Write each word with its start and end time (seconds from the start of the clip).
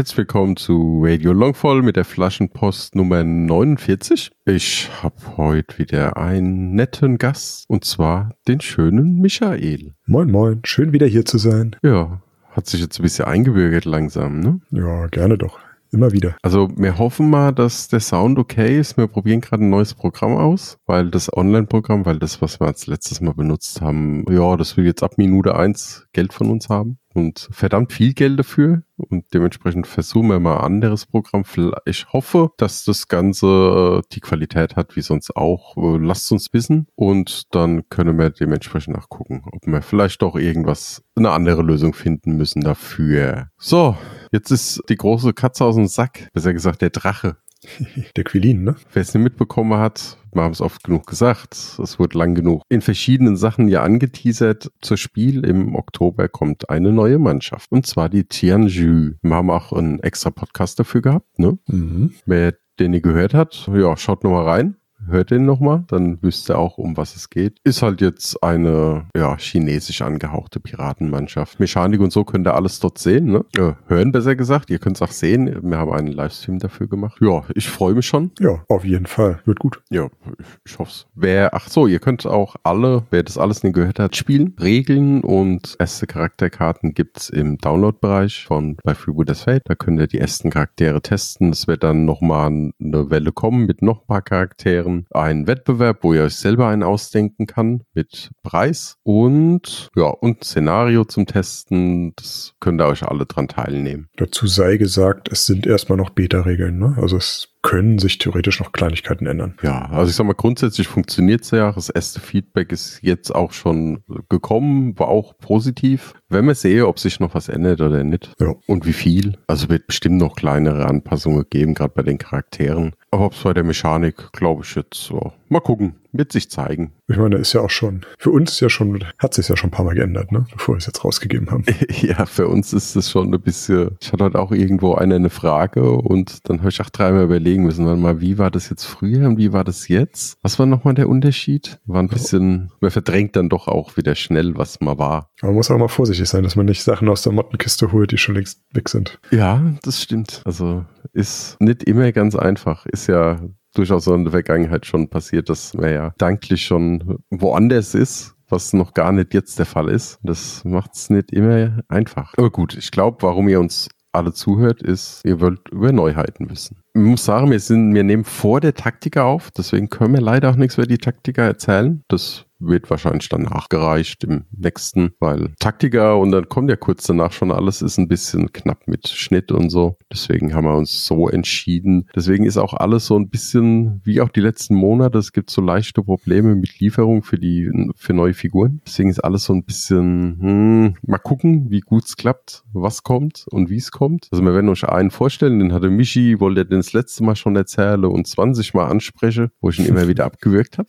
Herzlich 0.00 0.16
willkommen 0.16 0.56
zu 0.56 1.02
Radio 1.04 1.34
Longfall 1.34 1.82
mit 1.82 1.94
der 1.94 2.06
Flaschenpost 2.06 2.94
Nummer 2.94 3.22
49. 3.22 4.30
Ich 4.46 4.88
habe 5.02 5.36
heute 5.36 5.76
wieder 5.76 6.16
einen 6.16 6.74
netten 6.74 7.18
Gast 7.18 7.68
und 7.68 7.84
zwar 7.84 8.30
den 8.48 8.62
schönen 8.62 9.20
Michael. 9.20 9.92
Moin, 10.06 10.30
moin, 10.30 10.62
schön 10.64 10.94
wieder 10.94 11.06
hier 11.06 11.26
zu 11.26 11.36
sein. 11.36 11.76
Ja, 11.82 12.22
hat 12.52 12.66
sich 12.66 12.80
jetzt 12.80 12.98
ein 12.98 13.02
bisschen 13.02 13.26
eingebürgert 13.26 13.84
langsam, 13.84 14.40
ne? 14.40 14.62
Ja, 14.70 15.06
gerne 15.08 15.36
doch. 15.36 15.58
Immer 15.92 16.12
wieder. 16.12 16.34
Also 16.40 16.70
wir 16.78 16.96
hoffen 16.96 17.28
mal, 17.28 17.52
dass 17.52 17.88
der 17.88 18.00
Sound 18.00 18.38
okay 18.38 18.78
ist. 18.78 18.96
Wir 18.96 19.06
probieren 19.06 19.42
gerade 19.42 19.64
ein 19.64 19.70
neues 19.70 19.92
Programm 19.92 20.34
aus, 20.34 20.78
weil 20.86 21.10
das 21.10 21.30
Online-Programm, 21.30 22.06
weil 22.06 22.18
das, 22.18 22.40
was 22.40 22.58
wir 22.58 22.68
als 22.68 22.86
letztes 22.86 23.20
Mal 23.20 23.34
benutzt 23.34 23.82
haben, 23.82 24.24
ja, 24.30 24.56
das 24.56 24.78
will 24.78 24.86
jetzt 24.86 25.02
ab 25.02 25.18
Minute 25.18 25.56
eins 25.56 26.06
Geld 26.14 26.32
von 26.32 26.48
uns 26.48 26.70
haben 26.70 26.99
und 27.14 27.48
verdammt 27.50 27.92
viel 27.92 28.14
Geld 28.14 28.38
dafür 28.38 28.82
und 28.96 29.24
dementsprechend 29.34 29.86
versuchen 29.86 30.28
wir 30.28 30.38
mal 30.38 30.58
ein 30.58 30.64
anderes 30.64 31.06
Programm. 31.06 31.44
Ich 31.84 32.12
hoffe, 32.12 32.50
dass 32.56 32.84
das 32.84 33.08
Ganze 33.08 34.00
äh, 34.02 34.08
die 34.12 34.20
Qualität 34.20 34.76
hat 34.76 34.96
wie 34.96 35.02
sonst 35.02 35.36
auch. 35.36 35.76
Äh, 35.76 35.98
lasst 35.98 36.30
uns 36.32 36.52
wissen 36.52 36.86
und 36.94 37.54
dann 37.54 37.88
können 37.88 38.18
wir 38.18 38.30
dementsprechend 38.30 38.96
nachgucken, 38.96 39.42
ob 39.50 39.66
wir 39.66 39.82
vielleicht 39.82 40.22
doch 40.22 40.36
irgendwas, 40.36 41.02
eine 41.16 41.30
andere 41.30 41.62
Lösung 41.62 41.94
finden 41.94 42.36
müssen 42.36 42.62
dafür. 42.62 43.48
So, 43.58 43.96
jetzt 44.32 44.50
ist 44.50 44.82
die 44.88 44.96
große 44.96 45.32
Katze 45.32 45.64
aus 45.64 45.76
dem 45.76 45.86
Sack, 45.86 46.28
besser 46.32 46.52
gesagt 46.52 46.82
der 46.82 46.90
Drache. 46.90 47.36
Der 48.16 48.24
Quilin, 48.24 48.64
ne? 48.64 48.76
Wer 48.92 49.02
es 49.02 49.14
nicht 49.14 49.22
mitbekommen 49.22 49.78
hat, 49.78 50.18
wir 50.32 50.42
haben 50.42 50.52
es 50.52 50.60
oft 50.60 50.84
genug 50.84 51.06
gesagt, 51.06 51.54
es 51.82 51.98
wird 51.98 52.14
lang 52.14 52.34
genug 52.34 52.62
in 52.68 52.80
verschiedenen 52.80 53.36
Sachen 53.36 53.68
ja 53.68 53.82
angeteasert. 53.82 54.70
Zur 54.80 54.96
Spiel 54.96 55.44
im 55.44 55.74
Oktober 55.74 56.28
kommt 56.28 56.70
eine 56.70 56.92
neue 56.92 57.18
Mannschaft 57.18 57.70
und 57.72 57.86
zwar 57.86 58.08
die 58.08 58.24
Tianju. 58.24 59.12
Wir 59.20 59.34
haben 59.34 59.50
auch 59.50 59.72
einen 59.72 60.00
extra 60.00 60.30
Podcast 60.30 60.78
dafür 60.78 61.02
gehabt, 61.02 61.38
ne? 61.38 61.58
Mhm. 61.66 62.12
Wer 62.26 62.54
den 62.78 62.94
ihr 62.94 63.02
gehört 63.02 63.34
hat, 63.34 63.68
ja, 63.74 63.96
schaut 63.96 64.24
nochmal 64.24 64.48
rein 64.48 64.76
hört 65.10 65.30
den 65.30 65.44
nochmal, 65.44 65.84
dann 65.88 66.22
wüsst 66.22 66.50
ihr 66.50 66.58
auch, 66.58 66.78
um 66.78 66.96
was 66.96 67.16
es 67.16 67.30
geht. 67.30 67.58
Ist 67.64 67.82
halt 67.82 68.00
jetzt 68.00 68.42
eine 68.42 69.06
ja, 69.16 69.36
chinesisch 69.36 70.02
angehauchte 70.02 70.60
Piratenmannschaft. 70.60 71.60
Mechanik 71.60 72.00
und 72.00 72.12
so 72.12 72.24
könnt 72.24 72.46
ihr 72.46 72.54
alles 72.54 72.80
dort 72.80 72.98
sehen, 72.98 73.26
ne? 73.26 73.44
Äh, 73.56 73.72
hören 73.86 74.12
besser 74.12 74.36
gesagt. 74.36 74.70
Ihr 74.70 74.78
könnt 74.78 74.96
es 74.96 75.02
auch 75.02 75.12
sehen. 75.12 75.60
Wir 75.62 75.78
haben 75.78 75.92
einen 75.92 76.08
Livestream 76.08 76.58
dafür 76.58 76.88
gemacht. 76.88 77.18
Ja, 77.20 77.42
ich 77.54 77.68
freue 77.68 77.94
mich 77.94 78.06
schon. 78.06 78.30
Ja, 78.40 78.64
auf 78.68 78.84
jeden 78.84 79.06
Fall. 79.06 79.40
Wird 79.44 79.58
gut. 79.58 79.82
Ja, 79.90 80.08
ich, 80.38 80.46
ich 80.72 80.78
hoffe 80.78 80.90
es. 80.90 81.06
Wer, 81.14 81.54
ach 81.54 81.68
so, 81.68 81.86
ihr 81.86 81.98
könnt 81.98 82.26
auch 82.26 82.56
alle, 82.62 83.04
wer 83.10 83.22
das 83.22 83.38
alles 83.38 83.62
nicht 83.62 83.74
gehört 83.74 83.98
hat, 83.98 84.16
spielen. 84.16 84.54
Regeln 84.60 85.22
und 85.22 85.76
erste 85.78 86.06
Charakterkarten 86.06 86.94
gibt's 86.94 87.28
im 87.30 87.58
Download-Bereich 87.58 88.44
von 88.44 88.76
bei 88.84 88.94
Freebooters 88.94 89.42
Fate. 89.42 89.62
Da 89.64 89.74
könnt 89.74 90.00
ihr 90.00 90.06
die 90.06 90.18
ersten 90.18 90.50
Charaktere 90.50 91.00
testen. 91.00 91.50
Es 91.50 91.66
wird 91.66 91.82
dann 91.82 92.04
nochmal 92.04 92.46
eine 92.48 93.10
Welle 93.10 93.32
kommen 93.32 93.66
mit 93.66 93.82
noch 93.82 94.02
ein 94.02 94.06
paar 94.06 94.22
Charakteren 94.22 94.99
anderen 95.10 95.30
einen 95.30 95.46
Wettbewerb, 95.46 95.98
wo 96.02 96.12
ihr 96.12 96.24
euch 96.24 96.36
selber 96.36 96.68
einen 96.68 96.82
ausdenken 96.82 97.46
kann 97.46 97.82
mit 97.94 98.30
Preis 98.42 98.96
und 99.02 99.90
ja, 99.94 100.06
und 100.06 100.44
Szenario 100.44 101.04
zum 101.04 101.26
Testen. 101.26 102.12
Das 102.16 102.54
könnt 102.60 102.80
ihr 102.80 102.86
euch 102.86 103.02
alle 103.04 103.26
dran 103.26 103.48
teilnehmen. 103.48 104.08
Dazu 104.16 104.46
sei 104.46 104.76
gesagt, 104.76 105.30
es 105.30 105.46
sind 105.46 105.66
erstmal 105.66 105.98
noch 105.98 106.10
Beta-Regeln, 106.10 106.78
ne? 106.78 106.96
Also 107.00 107.16
es 107.16 107.48
können 107.62 107.98
sich 107.98 108.18
theoretisch 108.18 108.60
noch 108.60 108.72
Kleinigkeiten 108.72 109.26
ändern. 109.26 109.54
Ja, 109.62 109.86
also 109.90 110.10
ich 110.10 110.16
sag 110.16 110.26
mal, 110.26 110.34
grundsätzlich 110.34 110.88
funktioniert 110.88 111.42
es 111.42 111.50
ja. 111.50 111.72
Das 111.72 111.90
erste 111.90 112.20
Feedback 112.20 112.72
ist 112.72 113.00
jetzt 113.02 113.34
auch 113.34 113.52
schon 113.52 114.02
gekommen, 114.28 114.98
war 114.98 115.08
auch 115.08 115.36
positiv. 115.38 116.14
Wenn 116.28 116.46
wir 116.46 116.54
sehen, 116.54 116.84
ob 116.84 116.98
sich 116.98 117.20
noch 117.20 117.34
was 117.34 117.48
ändert 117.48 117.80
oder 117.80 118.02
nicht 118.02 118.32
ja. 118.40 118.54
und 118.66 118.86
wie 118.86 118.92
viel. 118.92 119.36
Also 119.46 119.68
wird 119.68 119.86
bestimmt 119.86 120.18
noch 120.18 120.36
kleinere 120.36 120.86
Anpassungen 120.86 121.44
geben, 121.50 121.74
gerade 121.74 121.92
bei 121.94 122.02
den 122.02 122.18
Charakteren. 122.18 122.94
Aber 123.10 123.26
ob 123.26 123.32
es 123.34 123.42
bei 123.42 123.52
der 123.52 123.64
Mechanik, 123.64 124.32
glaube 124.32 124.62
ich 124.64 124.74
jetzt 124.74 124.94
so. 124.94 125.32
Mal 125.48 125.60
gucken 125.60 125.96
wird 126.12 126.32
sich 126.32 126.50
zeigen. 126.50 126.92
Ich 127.08 127.16
meine, 127.16 127.36
ist 127.36 127.52
ja 127.52 127.60
auch 127.60 127.70
schon, 127.70 128.02
für 128.18 128.30
uns 128.30 128.52
ist 128.52 128.60
ja 128.60 128.70
schon, 128.70 129.04
hat 129.18 129.34
sich 129.34 129.48
ja 129.48 129.56
schon 129.56 129.68
ein 129.68 129.72
paar 129.72 129.84
Mal 129.84 129.94
geändert, 129.94 130.32
ne? 130.32 130.46
bevor 130.52 130.74
wir 130.74 130.78
es 130.78 130.86
jetzt 130.86 131.04
rausgegeben 131.04 131.50
haben. 131.50 131.64
ja, 132.00 132.26
für 132.26 132.48
uns 132.48 132.72
ist 132.72 132.96
es 132.96 133.10
schon 133.10 133.32
ein 133.34 133.40
bisschen, 133.40 133.96
ich 134.00 134.12
hatte 134.12 134.24
halt 134.24 134.36
auch 134.36 134.52
irgendwo 134.52 134.94
eine, 134.94 135.16
eine 135.16 135.30
Frage 135.30 135.90
und 135.90 136.48
dann 136.48 136.60
habe 136.60 136.70
ich 136.70 136.80
auch 136.80 136.90
dreimal 136.90 137.24
überlegen 137.24 137.64
müssen, 137.64 137.86
warte 137.86 138.00
mal, 138.00 138.20
wie 138.20 138.38
war 138.38 138.50
das 138.50 138.70
jetzt 138.70 138.84
früher 138.84 139.28
und 139.28 139.38
wie 139.38 139.52
war 139.52 139.64
das 139.64 139.88
jetzt? 139.88 140.38
Was 140.42 140.58
war 140.58 140.66
nochmal 140.66 140.94
der 140.94 141.08
Unterschied? 141.08 141.80
War 141.86 142.02
ein 142.02 142.08
bisschen, 142.08 142.70
man 142.80 142.90
verdrängt 142.90 143.36
dann 143.36 143.48
doch 143.48 143.68
auch 143.68 143.96
wieder 143.96 144.14
schnell, 144.14 144.56
was 144.56 144.80
mal 144.80 144.98
war. 144.98 145.30
man 145.42 145.54
muss 145.54 145.70
auch 145.70 145.78
mal 145.78 145.88
vorsichtig 145.88 146.28
sein, 146.28 146.42
dass 146.42 146.56
man 146.56 146.66
nicht 146.66 146.82
Sachen 146.82 147.08
aus 147.08 147.22
der 147.22 147.32
Mottenkiste 147.32 147.92
holt, 147.92 148.12
die 148.12 148.18
schon 148.18 148.34
längst 148.34 148.62
weg 148.72 148.88
sind. 148.88 149.18
Ja, 149.30 149.62
das 149.82 150.02
stimmt. 150.02 150.42
Also 150.44 150.84
ist 151.12 151.60
nicht 151.60 151.84
immer 151.84 152.12
ganz 152.12 152.36
einfach. 152.36 152.86
Ist 152.86 153.06
ja 153.06 153.40
durchaus 153.74 154.06
in 154.06 154.24
der 154.24 154.32
Vergangenheit 154.32 154.86
schon 154.86 155.08
passiert, 155.08 155.48
dass 155.48 155.74
man 155.74 155.92
ja 155.92 156.14
danklich 156.18 156.64
schon 156.64 157.18
woanders 157.30 157.94
ist, 157.94 158.34
was 158.48 158.72
noch 158.72 158.94
gar 158.94 159.12
nicht 159.12 159.34
jetzt 159.34 159.58
der 159.58 159.66
Fall 159.66 159.88
ist. 159.88 160.18
Das 160.22 160.64
macht 160.64 160.94
es 160.94 161.10
nicht 161.10 161.32
immer 161.32 161.82
einfach. 161.88 162.34
Aber 162.36 162.50
gut, 162.50 162.76
ich 162.76 162.90
glaube, 162.90 163.18
warum 163.20 163.48
ihr 163.48 163.60
uns 163.60 163.88
alle 164.12 164.32
zuhört, 164.32 164.82
ist, 164.82 165.22
ihr 165.24 165.40
wollt 165.40 165.68
über 165.68 165.92
Neuheiten 165.92 166.50
wissen. 166.50 166.82
Ich 166.92 167.00
muss 167.00 167.24
sagen, 167.24 167.52
wir 167.52 167.60
sind, 167.60 167.94
wir 167.94 168.02
nehmen 168.02 168.24
vor 168.24 168.60
der 168.60 168.74
Taktiker 168.74 169.24
auf, 169.24 169.52
deswegen 169.52 169.90
können 169.90 170.14
wir 170.14 170.20
leider 170.20 170.50
auch 170.50 170.56
nichts 170.56 170.76
über 170.76 170.88
die 170.88 170.98
Taktiker 170.98 171.44
erzählen. 171.44 172.02
Das 172.08 172.46
wird 172.60 172.90
wahrscheinlich 172.90 173.28
dann 173.28 173.42
nachgereicht 173.42 174.22
im 174.24 174.44
nächsten, 174.50 175.12
weil 175.18 175.52
Taktiker 175.58 176.18
und 176.18 176.30
dann 176.30 176.48
kommt 176.48 176.70
ja 176.70 176.76
kurz 176.76 177.04
danach 177.04 177.32
schon 177.32 177.50
alles, 177.50 177.82
ist 177.82 177.98
ein 177.98 178.08
bisschen 178.08 178.52
knapp 178.52 178.86
mit 178.86 179.08
Schnitt 179.08 179.50
und 179.50 179.70
so. 179.70 179.96
Deswegen 180.12 180.54
haben 180.54 180.64
wir 180.66 180.76
uns 180.76 181.06
so 181.06 181.28
entschieden. 181.28 182.08
Deswegen 182.14 182.44
ist 182.44 182.58
auch 182.58 182.74
alles 182.74 183.06
so 183.06 183.18
ein 183.18 183.28
bisschen 183.28 184.00
wie 184.04 184.20
auch 184.20 184.28
die 184.28 184.40
letzten 184.40 184.74
Monate. 184.74 185.18
Es 185.18 185.32
gibt 185.32 185.50
so 185.50 185.62
leichte 185.62 186.02
Probleme 186.02 186.54
mit 186.54 186.78
Lieferung 186.78 187.22
für 187.22 187.38
die, 187.38 187.70
für 187.96 188.12
neue 188.12 188.34
Figuren. 188.34 188.80
Deswegen 188.86 189.10
ist 189.10 189.20
alles 189.20 189.44
so 189.44 189.54
ein 189.54 189.64
bisschen, 189.64 190.38
hm, 190.40 190.94
mal 191.02 191.18
gucken, 191.18 191.70
wie 191.70 191.80
gut 191.80 192.04
es 192.04 192.16
klappt, 192.16 192.64
was 192.72 193.02
kommt 193.02 193.46
und 193.50 193.70
wie 193.70 193.78
es 193.78 193.90
kommt. 193.90 194.28
Also 194.30 194.44
wir 194.44 194.54
werden 194.54 194.68
euch 194.68 194.84
einen 194.84 195.10
vorstellen, 195.10 195.58
den 195.58 195.72
hatte 195.72 195.90
Michi, 195.90 196.38
wollte 196.40 196.66
den 196.66 196.79
das 196.80 196.92
letzte 196.92 197.22
Mal 197.22 197.36
schon 197.36 197.56
erzähle 197.56 198.08
und 198.08 198.26
20 198.26 198.74
Mal 198.74 198.88
anspreche, 198.88 199.50
wo 199.60 199.70
ich 199.70 199.78
ihn 199.78 199.86
immer 199.86 200.08
wieder 200.08 200.24
abgewürgt 200.24 200.78
habe. 200.78 200.88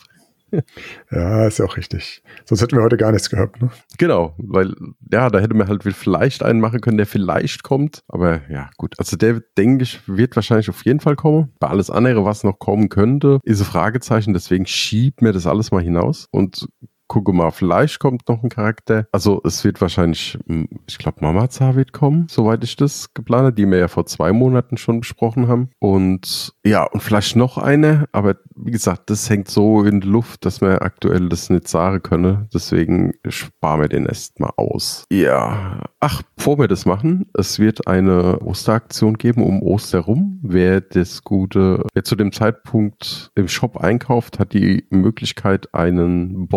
ja, 1.11 1.47
ist 1.47 1.59
ja 1.59 1.65
auch 1.65 1.77
richtig. 1.77 2.21
Sonst 2.45 2.61
hätten 2.61 2.75
wir 2.75 2.83
heute 2.83 2.97
gar 2.97 3.11
nichts 3.11 3.29
gehabt, 3.29 3.61
ne? 3.61 3.69
Genau, 3.97 4.33
weil, 4.37 4.73
ja, 5.11 5.29
da 5.29 5.39
hätte 5.39 5.55
man 5.55 5.67
halt 5.67 5.83
vielleicht 5.83 6.43
einen 6.43 6.59
machen 6.59 6.81
können, 6.81 6.97
der 6.97 7.05
vielleicht 7.05 7.63
kommt. 7.63 8.03
Aber 8.07 8.41
ja, 8.49 8.69
gut. 8.77 8.95
Also 8.97 9.17
der, 9.17 9.41
denke 9.57 9.83
ich, 9.83 10.01
wird 10.07 10.35
wahrscheinlich 10.35 10.69
auf 10.69 10.83
jeden 10.85 10.99
Fall 10.99 11.15
kommen. 11.15 11.53
Bei 11.59 11.67
alles 11.67 11.89
andere, 11.89 12.25
was 12.25 12.43
noch 12.43 12.59
kommen 12.59 12.89
könnte, 12.89 13.39
ist 13.43 13.61
ein 13.61 13.65
Fragezeichen. 13.65 14.33
Deswegen 14.33 14.65
schiebt 14.65 15.21
mir 15.21 15.31
das 15.31 15.47
alles 15.47 15.71
mal 15.71 15.81
hinaus 15.81 16.27
und 16.31 16.67
gucke 17.11 17.33
mal, 17.33 17.51
vielleicht 17.51 17.99
kommt 17.99 18.29
noch 18.29 18.41
ein 18.41 18.47
Charakter. 18.47 19.05
Also 19.11 19.41
es 19.43 19.65
wird 19.65 19.81
wahrscheinlich, 19.81 20.39
ich 20.87 20.97
glaube, 20.97 21.17
Mamaza 21.19 21.75
wird 21.75 21.91
kommen, 21.91 22.27
soweit 22.29 22.63
ich 22.63 22.77
das 22.77 23.13
geplant 23.13 23.47
habe, 23.47 23.53
die 23.53 23.65
wir 23.65 23.79
ja 23.79 23.89
vor 23.89 24.05
zwei 24.05 24.31
Monaten 24.31 24.77
schon 24.77 25.01
besprochen 25.01 25.49
haben. 25.49 25.71
Und 25.79 26.53
ja, 26.65 26.85
und 26.85 27.03
vielleicht 27.03 27.35
noch 27.35 27.57
eine, 27.57 28.07
aber 28.13 28.37
wie 28.55 28.71
gesagt, 28.71 29.09
das 29.09 29.29
hängt 29.29 29.49
so 29.49 29.83
in 29.83 29.99
der 29.99 30.09
Luft, 30.09 30.45
dass 30.45 30.61
wir 30.61 30.83
aktuell 30.83 31.27
das 31.27 31.49
nicht 31.49 31.67
sagen 31.67 32.01
können. 32.01 32.47
Deswegen 32.53 33.11
sparen 33.27 33.81
wir 33.81 33.89
den 33.89 34.05
erstmal 34.05 34.51
aus. 34.55 35.03
Ja, 35.11 35.83
ach, 35.99 36.21
bevor 36.37 36.59
wir 36.59 36.69
das 36.69 36.85
machen, 36.85 37.25
es 37.33 37.59
wird 37.59 37.87
eine 37.87 38.39
Osteraktion 38.41 39.17
geben 39.17 39.43
um 39.43 39.61
Osterum. 39.63 40.39
Wer 40.43 40.79
das 40.79 41.25
gute, 41.25 41.83
wer 41.93 42.05
zu 42.05 42.15
dem 42.15 42.31
Zeitpunkt 42.31 43.31
im 43.35 43.49
Shop 43.49 43.75
einkauft, 43.75 44.39
hat 44.39 44.53
die 44.53 44.85
Möglichkeit, 44.89 45.73
einen 45.73 46.47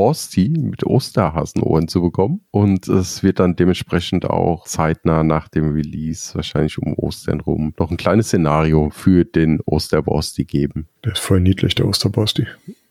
Borsti 0.49 0.61
mit 0.61 0.85
Osterhasenohren 0.85 1.89
zu 1.89 2.03
bekommen. 2.03 2.41
Und 2.51 2.89
es 2.89 3.23
wird 3.23 3.41
dann 3.41 3.57
dementsprechend 3.57 4.25
auch 4.27 4.65
zeitnah 4.65 5.23
nach 5.23 5.49
dem 5.49 5.73
Release, 5.73 6.35
wahrscheinlich 6.35 6.79
um 6.79 6.95
Ostern 6.95 7.41
rum, 7.41 7.75
noch 7.79 7.91
ein 7.91 7.97
kleines 7.97 8.29
Szenario 8.29 8.91
für 8.91 9.25
den 9.25 9.61
Osterborsti 9.65 10.45
geben. 10.45 10.89
Der 11.05 11.13
ist 11.13 11.21
voll 11.21 11.41
niedlich, 11.41 11.75
der 11.75 11.87
Osterborsti. 11.87 12.47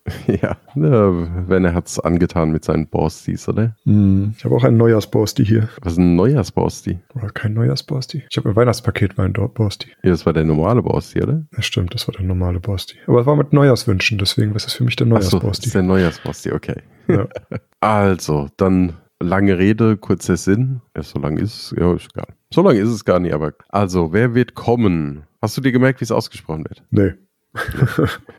ja, 0.27 0.57
wenn 0.75 1.63
er 1.63 1.73
hat's 1.73 1.99
angetan 1.99 2.51
mit 2.51 2.65
seinen 2.65 2.87
Borstis, 2.87 3.47
oder? 3.47 3.75
Hm, 3.85 4.33
ich 4.37 4.43
habe 4.43 4.53
auch 4.55 4.63
einen 4.63 4.77
Neujahrsborsti 4.77 5.45
hier. 5.45 5.69
Was 5.81 5.93
ist 5.93 5.99
ein 5.99 6.15
Neujahrsborsti? 6.15 6.99
Oder 7.15 7.29
kein 7.29 7.53
Neujahrsborsti. 7.53 8.23
Ich 8.29 8.37
habe 8.37 8.49
ein 8.49 8.55
Weihnachtspaket 8.55 9.17
meinen 9.17 9.33
Borsti. 9.33 9.89
Ja, 10.03 10.09
das 10.11 10.25
war 10.25 10.33
der 10.33 10.43
normale 10.43 10.81
Borsti, 10.81 11.21
oder? 11.21 11.45
Ja, 11.55 11.61
stimmt, 11.61 11.93
das 11.93 12.07
war 12.07 12.13
der 12.13 12.25
normale 12.25 12.59
Borsti. 12.59 12.95
Aber 13.07 13.21
es 13.21 13.25
war 13.25 13.35
mit 13.37 13.53
Neujahrswünschen, 13.53 14.17
deswegen 14.17 14.53
was 14.53 14.65
ist 14.65 14.73
für 14.73 14.83
mich 14.83 14.97
der 14.97 15.07
Achso, 15.07 15.15
das 15.15 15.31
Neujahrsborsti. 15.31 15.67
ist 15.67 15.75
der 15.75 15.83
Neujahrsborsti, 15.83 16.51
okay. 16.51 16.81
Ja. 17.07 17.27
Also, 17.79 18.47
dann 18.55 18.93
lange 19.19 19.57
Rede, 19.57 19.97
kurzer 19.97 20.37
Sinn. 20.37 20.79
Ja, 20.95 21.03
so 21.03 21.19
lang 21.19 21.37
ist 21.37 21.73
es, 21.73 21.75
ja, 21.77 21.93
ist 21.93 22.13
gar 22.13 22.25
nicht. 22.27 22.37
So 22.53 22.61
lange 22.61 22.79
ist 22.79 22.89
es 22.89 23.03
gar 23.03 23.19
nicht, 23.19 23.33
aber. 23.33 23.51
Also, 23.67 24.13
wer 24.13 24.35
wird 24.35 24.53
kommen? 24.55 25.23
Hast 25.41 25.57
du 25.57 25.61
dir 25.61 25.73
gemerkt, 25.73 25.99
wie 25.99 26.05
es 26.05 26.11
ausgesprochen 26.11 26.63
wird? 26.63 26.81
Nee. 26.91 27.13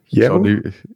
Jero? 0.06 0.44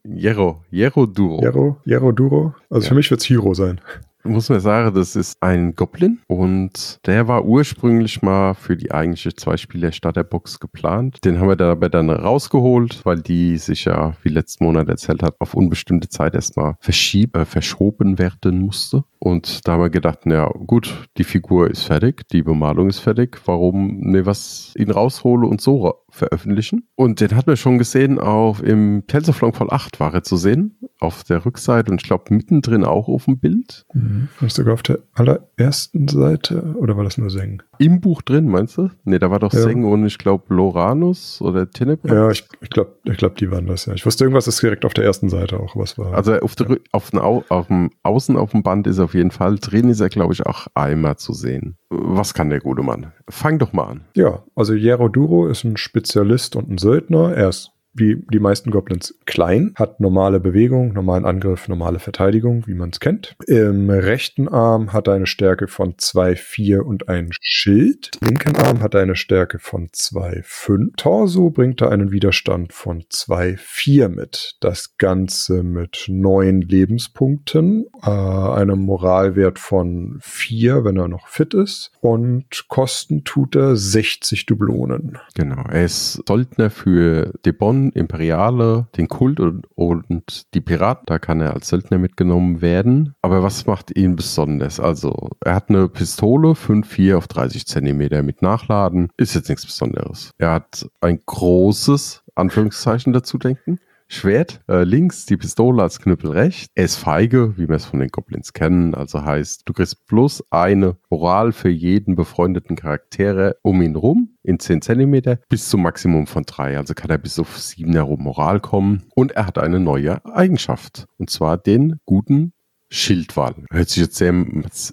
Jero. 0.05 0.63
Jero 0.71 1.07
Duro. 1.07 1.41
Jero? 1.43 1.77
Jero 1.85 2.13
Duro? 2.13 2.55
Also 2.71 2.85
Ja. 2.85 2.89
für 2.91 2.95
mich 2.95 3.11
wird's 3.11 3.25
Hiro 3.25 3.55
sein. 3.55 3.81
Muss 4.25 4.49
man 4.51 4.61
sagen, 4.61 4.95
das 4.95 5.17
ist 5.17 5.37
ein 5.41 5.75
Goblin 5.75 6.19
und 6.27 6.99
der 7.07 7.29
war 7.29 7.45
ursprünglich 7.45 8.21
mal 8.21 8.53
für 8.55 8.77
die 8.77 8.91
eigentliche 8.91 9.33
Zwei-Spieler-Starterbox 9.35 10.59
geplant. 10.61 11.25
Den 11.25 11.39
haben 11.39 11.49
wir 11.49 11.57
dabei 11.57 11.89
dann 11.89 12.11
rausgeholt, 12.11 13.01
weil 13.05 13.23
die 13.23 13.57
sich 13.59 13.85
ja, 13.87 14.15
wie 14.23 14.29
letzten 14.29 14.65
Monat 14.65 14.89
erzählt 14.89 15.23
hat, 15.23 15.37
auf 15.39 15.55
unbestimmte 15.55 16.09
Zeit 16.09 16.35
erstmal 16.35 16.75
verschieb, 16.81 17.37
äh, 17.37 17.45
verschoben 17.45 18.19
werden 18.19 18.61
musste. 18.61 19.05
Und 19.21 19.67
da 19.67 19.73
haben 19.73 19.81
wir 19.83 19.91
gedacht, 19.91 20.21
na 20.25 20.47
gut, 20.67 21.09
die 21.17 21.25
Figur 21.25 21.71
ist 21.71 21.83
fertig, 21.83 22.29
die 22.29 22.43
Bemalung 22.43 22.89
ist 22.89 23.01
fertig, 23.01 23.39
warum 23.47 23.99
mir 24.01 24.27
was 24.27 24.73
ihn 24.77 24.91
raushole 24.91 25.47
und 25.47 25.61
so 25.61 25.95
veröffentlichen? 26.11 26.89
Und 26.95 27.21
den 27.21 27.35
hat 27.37 27.47
man 27.47 27.57
schon 27.57 27.79
gesehen, 27.79 28.19
auf 28.19 28.63
im 28.63 29.03
Pelzerflong 29.07 29.53
voll 29.53 29.69
8 29.71 30.01
war 30.01 30.15
er 30.15 30.23
zu 30.23 30.37
sehen, 30.37 30.79
auf 31.01 31.25
der 31.25 31.45
Rückseite 31.45 31.91
und 31.91 32.01
ich 32.01 32.07
glaube 32.07 32.33
mittendrin 32.35 32.85
auch 32.85 33.09
auf 33.09 33.25
dem 33.27 33.39
Bild. 33.39 33.85
Mhm. 33.93 34.29
Nicht 34.41 34.55
sogar 34.57 34.75
auf 34.75 34.83
der 34.83 35.01
allerersten 35.15 36.09
Seite 36.09 36.75
oder 36.79 36.97
war 36.97 37.05
das 37.05 37.19
nur 37.19 37.31
Seng? 37.31 37.63
Im 37.79 38.01
Buch 38.01 38.23
drin, 38.23 38.49
meinst 38.49 38.77
du? 38.79 38.91
Ne, 39.05 39.19
da 39.19 39.31
war 39.31 39.39
doch 39.39 39.53
Ja. 39.53 39.61
Seng 39.61 39.85
und 39.85 40.07
ich 40.07 40.19
glaube 40.19 40.53
Loranus 40.55 41.41
oder 41.43 41.71
Tenebrae. 41.71 42.15
Ja, 42.15 42.31
ich, 42.31 42.45
ich 42.61 42.71
glaube, 42.71 42.93
ich 43.05 43.17
glaub, 43.17 43.37
die 43.37 43.51
waren 43.51 43.67
das, 43.67 43.87
ja. 43.87 43.95
Ich 43.95 44.07
wusste, 44.07 44.25
irgendwas 44.25 44.49
ist 44.49 44.63
direkt 44.63 44.85
auf 44.85 44.95
der 44.95 45.05
ersten 45.05 45.29
Seite 45.29 45.61
auch, 45.61 45.77
was 45.77 45.99
war. 45.99 46.15
Also 46.15 46.35
auf, 46.39 46.57
der, 46.57 46.69
Rü- 46.69 46.81
auf, 46.93 47.11
den 47.11 47.21
Au, 47.21 47.45
auf 47.49 47.67
dem 47.69 47.91
Außen 48.03 48.37
auf 48.37 48.53
dem 48.53 48.63
Band 48.63 48.87
ist 48.87 48.99
er 48.99 49.08
auf 49.09 49.15
jeden 49.15 49.31
Fall. 49.31 49.57
Drin 49.59 49.89
ist 49.89 50.01
er, 50.01 50.11
glaube 50.11 50.35
ich, 50.35 50.45
auch 50.45 50.67
einmal 50.75 51.17
zu 51.17 51.33
sehen. 51.33 51.79
Was 51.89 52.35
kann 52.35 52.51
der 52.51 52.61
gute 52.61 52.83
Mann? 52.83 53.13
Fang 53.31 53.59
doch 53.59 53.73
mal 53.73 53.85
an. 53.85 54.01
Ja, 54.15 54.45
also 54.55 54.75
Jero 54.75 55.09
Duro 55.09 55.47
ist 55.49 55.65
ein 55.65 55.79
Spezialist 55.79 56.57
und 56.57 56.69
ein 56.69 56.77
Söldner. 56.77 57.35
Er 57.35 57.49
ist 57.49 57.71
wie 57.99 58.25
die 58.33 58.41
meisten 58.41 58.71
Goblins 58.71 59.15
klein, 59.27 59.73
hat 59.75 60.01
normale 60.01 60.41
Bewegung, 60.41 60.93
normalen 60.93 61.25
Angriff, 61.25 61.69
normale 61.69 61.99
Verteidigung, 61.99 62.67
wie 62.67 62.75
man 62.75 62.91
es 62.91 63.01
kennt. 63.01 63.37
Im 63.47 63.91
rechten 63.91 64.49
Arm 64.49 64.93
hat 64.93 65.09
er 65.09 65.15
eine 65.15 65.27
Stärke 65.27 65.69
von 65.69 65.95
2,4 65.95 66.79
und 66.79 67.09
ein 67.09 67.31
Schild. 67.41 68.11
Im 68.23 68.39
linken 68.39 68.57
Arm 68.57 68.81
hat 68.81 68.95
er 68.95 69.03
eine 69.03 69.17
Stärke 69.17 69.59
von 69.59 69.89
2,5. 69.89 70.97
Torso 70.97 71.51
bringt 71.51 71.81
er 71.81 71.91
einen 71.91 72.13
Widerstand 72.13 72.73
von 72.73 73.03
2,4 73.03 74.09
mit. 74.09 74.57
Das 74.61 74.97
Ganze 74.97 75.63
mit 75.63 76.05
9 76.09 76.61
Lebenspunkten, 76.61 77.87
äh, 78.03 78.11
einem 78.11 78.81
Moralwert 78.81 79.59
von 79.59 80.19
4, 80.21 80.85
wenn 80.85 80.97
er 80.97 81.09
noch 81.09 81.29
fit 81.29 81.55
ist. 81.55 81.91
Und 82.01 82.69
kosten 82.69 83.25
tut 83.25 83.57
er 83.57 83.77
60 83.77 84.47
Dublonen. 84.47 85.19
Genau. 85.35 85.65
Er 85.69 85.85
ist 85.85 86.23
Soldner 86.27 86.71
für 86.71 87.33
Debon, 87.45 87.88
Imperiale, 87.93 88.89
den 88.97 89.09
Kult 89.09 89.41
und, 89.41 89.67
und 89.75 90.55
die 90.55 90.61
Piraten. 90.61 91.05
Da 91.07 91.19
kann 91.19 91.41
er 91.41 91.55
als 91.55 91.69
Söldner 91.69 91.99
mitgenommen 91.99 92.61
werden. 92.61 93.15
Aber 93.23 93.43
was 93.43 93.67
macht 93.67 93.97
ihn 93.97 94.17
besonders? 94.17 94.81
Also, 94.81 95.31
er 95.45 95.55
hat 95.55 95.69
eine 95.69 95.89
Pistole, 95.89 96.53
5,4 96.53 97.17
auf 97.17 97.29
30 97.29 97.67
Zentimeter 97.67 98.23
mit 98.23 98.43
Nachladen. 98.43 99.11
Ist 99.17 99.35
jetzt 99.35 99.49
nichts 99.49 99.67
Besonderes. 99.67 100.33
Er 100.39 100.53
hat 100.53 100.89
ein 101.01 101.21
großes, 101.25 102.25
Anführungszeichen 102.35 103.13
dazu 103.13 103.39
denken. 103.39 103.79
Schwert 104.11 104.63
äh, 104.69 104.85
links, 104.85 105.27
die 105.27 105.37
Pistole 105.37 105.83
als 105.83 106.01
Knüppel 106.01 106.31
rechts. 106.31 106.73
Er 106.75 106.87
ist 106.87 106.97
feige, 106.97 107.59
wie 107.59 107.69
wir 107.69 107.77
es 107.77 107.85
von 107.85 108.01
den 108.01 108.09
Goblins 108.09 108.55
kennen. 108.55 108.95
Also 108.95 109.23
heißt, 109.23 109.63
du 109.67 109.75
kriegst 109.75 110.07
plus 110.07 110.43
eine 110.51 110.97
Moral 111.11 111.53
für 111.53 111.69
jeden 111.69 112.17
befreundeten 112.17 112.75
Charaktere 112.75 113.57
um 113.63 113.83
ihn 113.83 113.97
rum 113.97 114.39
in 114.43 114.59
10 114.59 114.81
Zentimeter 114.81 115.39
bis 115.51 115.69
zum 115.69 115.83
Maximum 115.83 116.27
von 116.27 116.45
3. 116.45 116.79
Also 116.79 116.95
kann 116.95 117.11
er 117.11 117.19
bis 117.19 117.39
auf 117.39 117.59
7 117.59 117.93
herum 117.93 118.23
Moral 118.23 118.61
kommen. 118.61 119.05
Und 119.15 119.33
er 119.33 119.47
hat 119.47 119.59
eine 119.59 119.79
neue 119.79 120.25
Eigenschaft. 120.25 121.07
Und 121.19 121.29
zwar 121.29 121.59
den 121.59 122.01
guten 122.07 122.55
Schildwall. 122.91 123.55
Hört 123.71 123.89
sich 123.89 124.03
jetzt 124.03 124.17
sehr, 124.17 124.33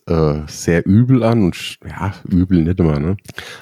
äh, 0.07 0.41
sehr 0.47 0.85
übel 0.85 1.23
an 1.23 1.43
und 1.45 1.77
ja, 1.87 2.13
übel 2.29 2.61
nicht 2.63 2.79
immer, 2.79 2.99
ne? 2.99 3.17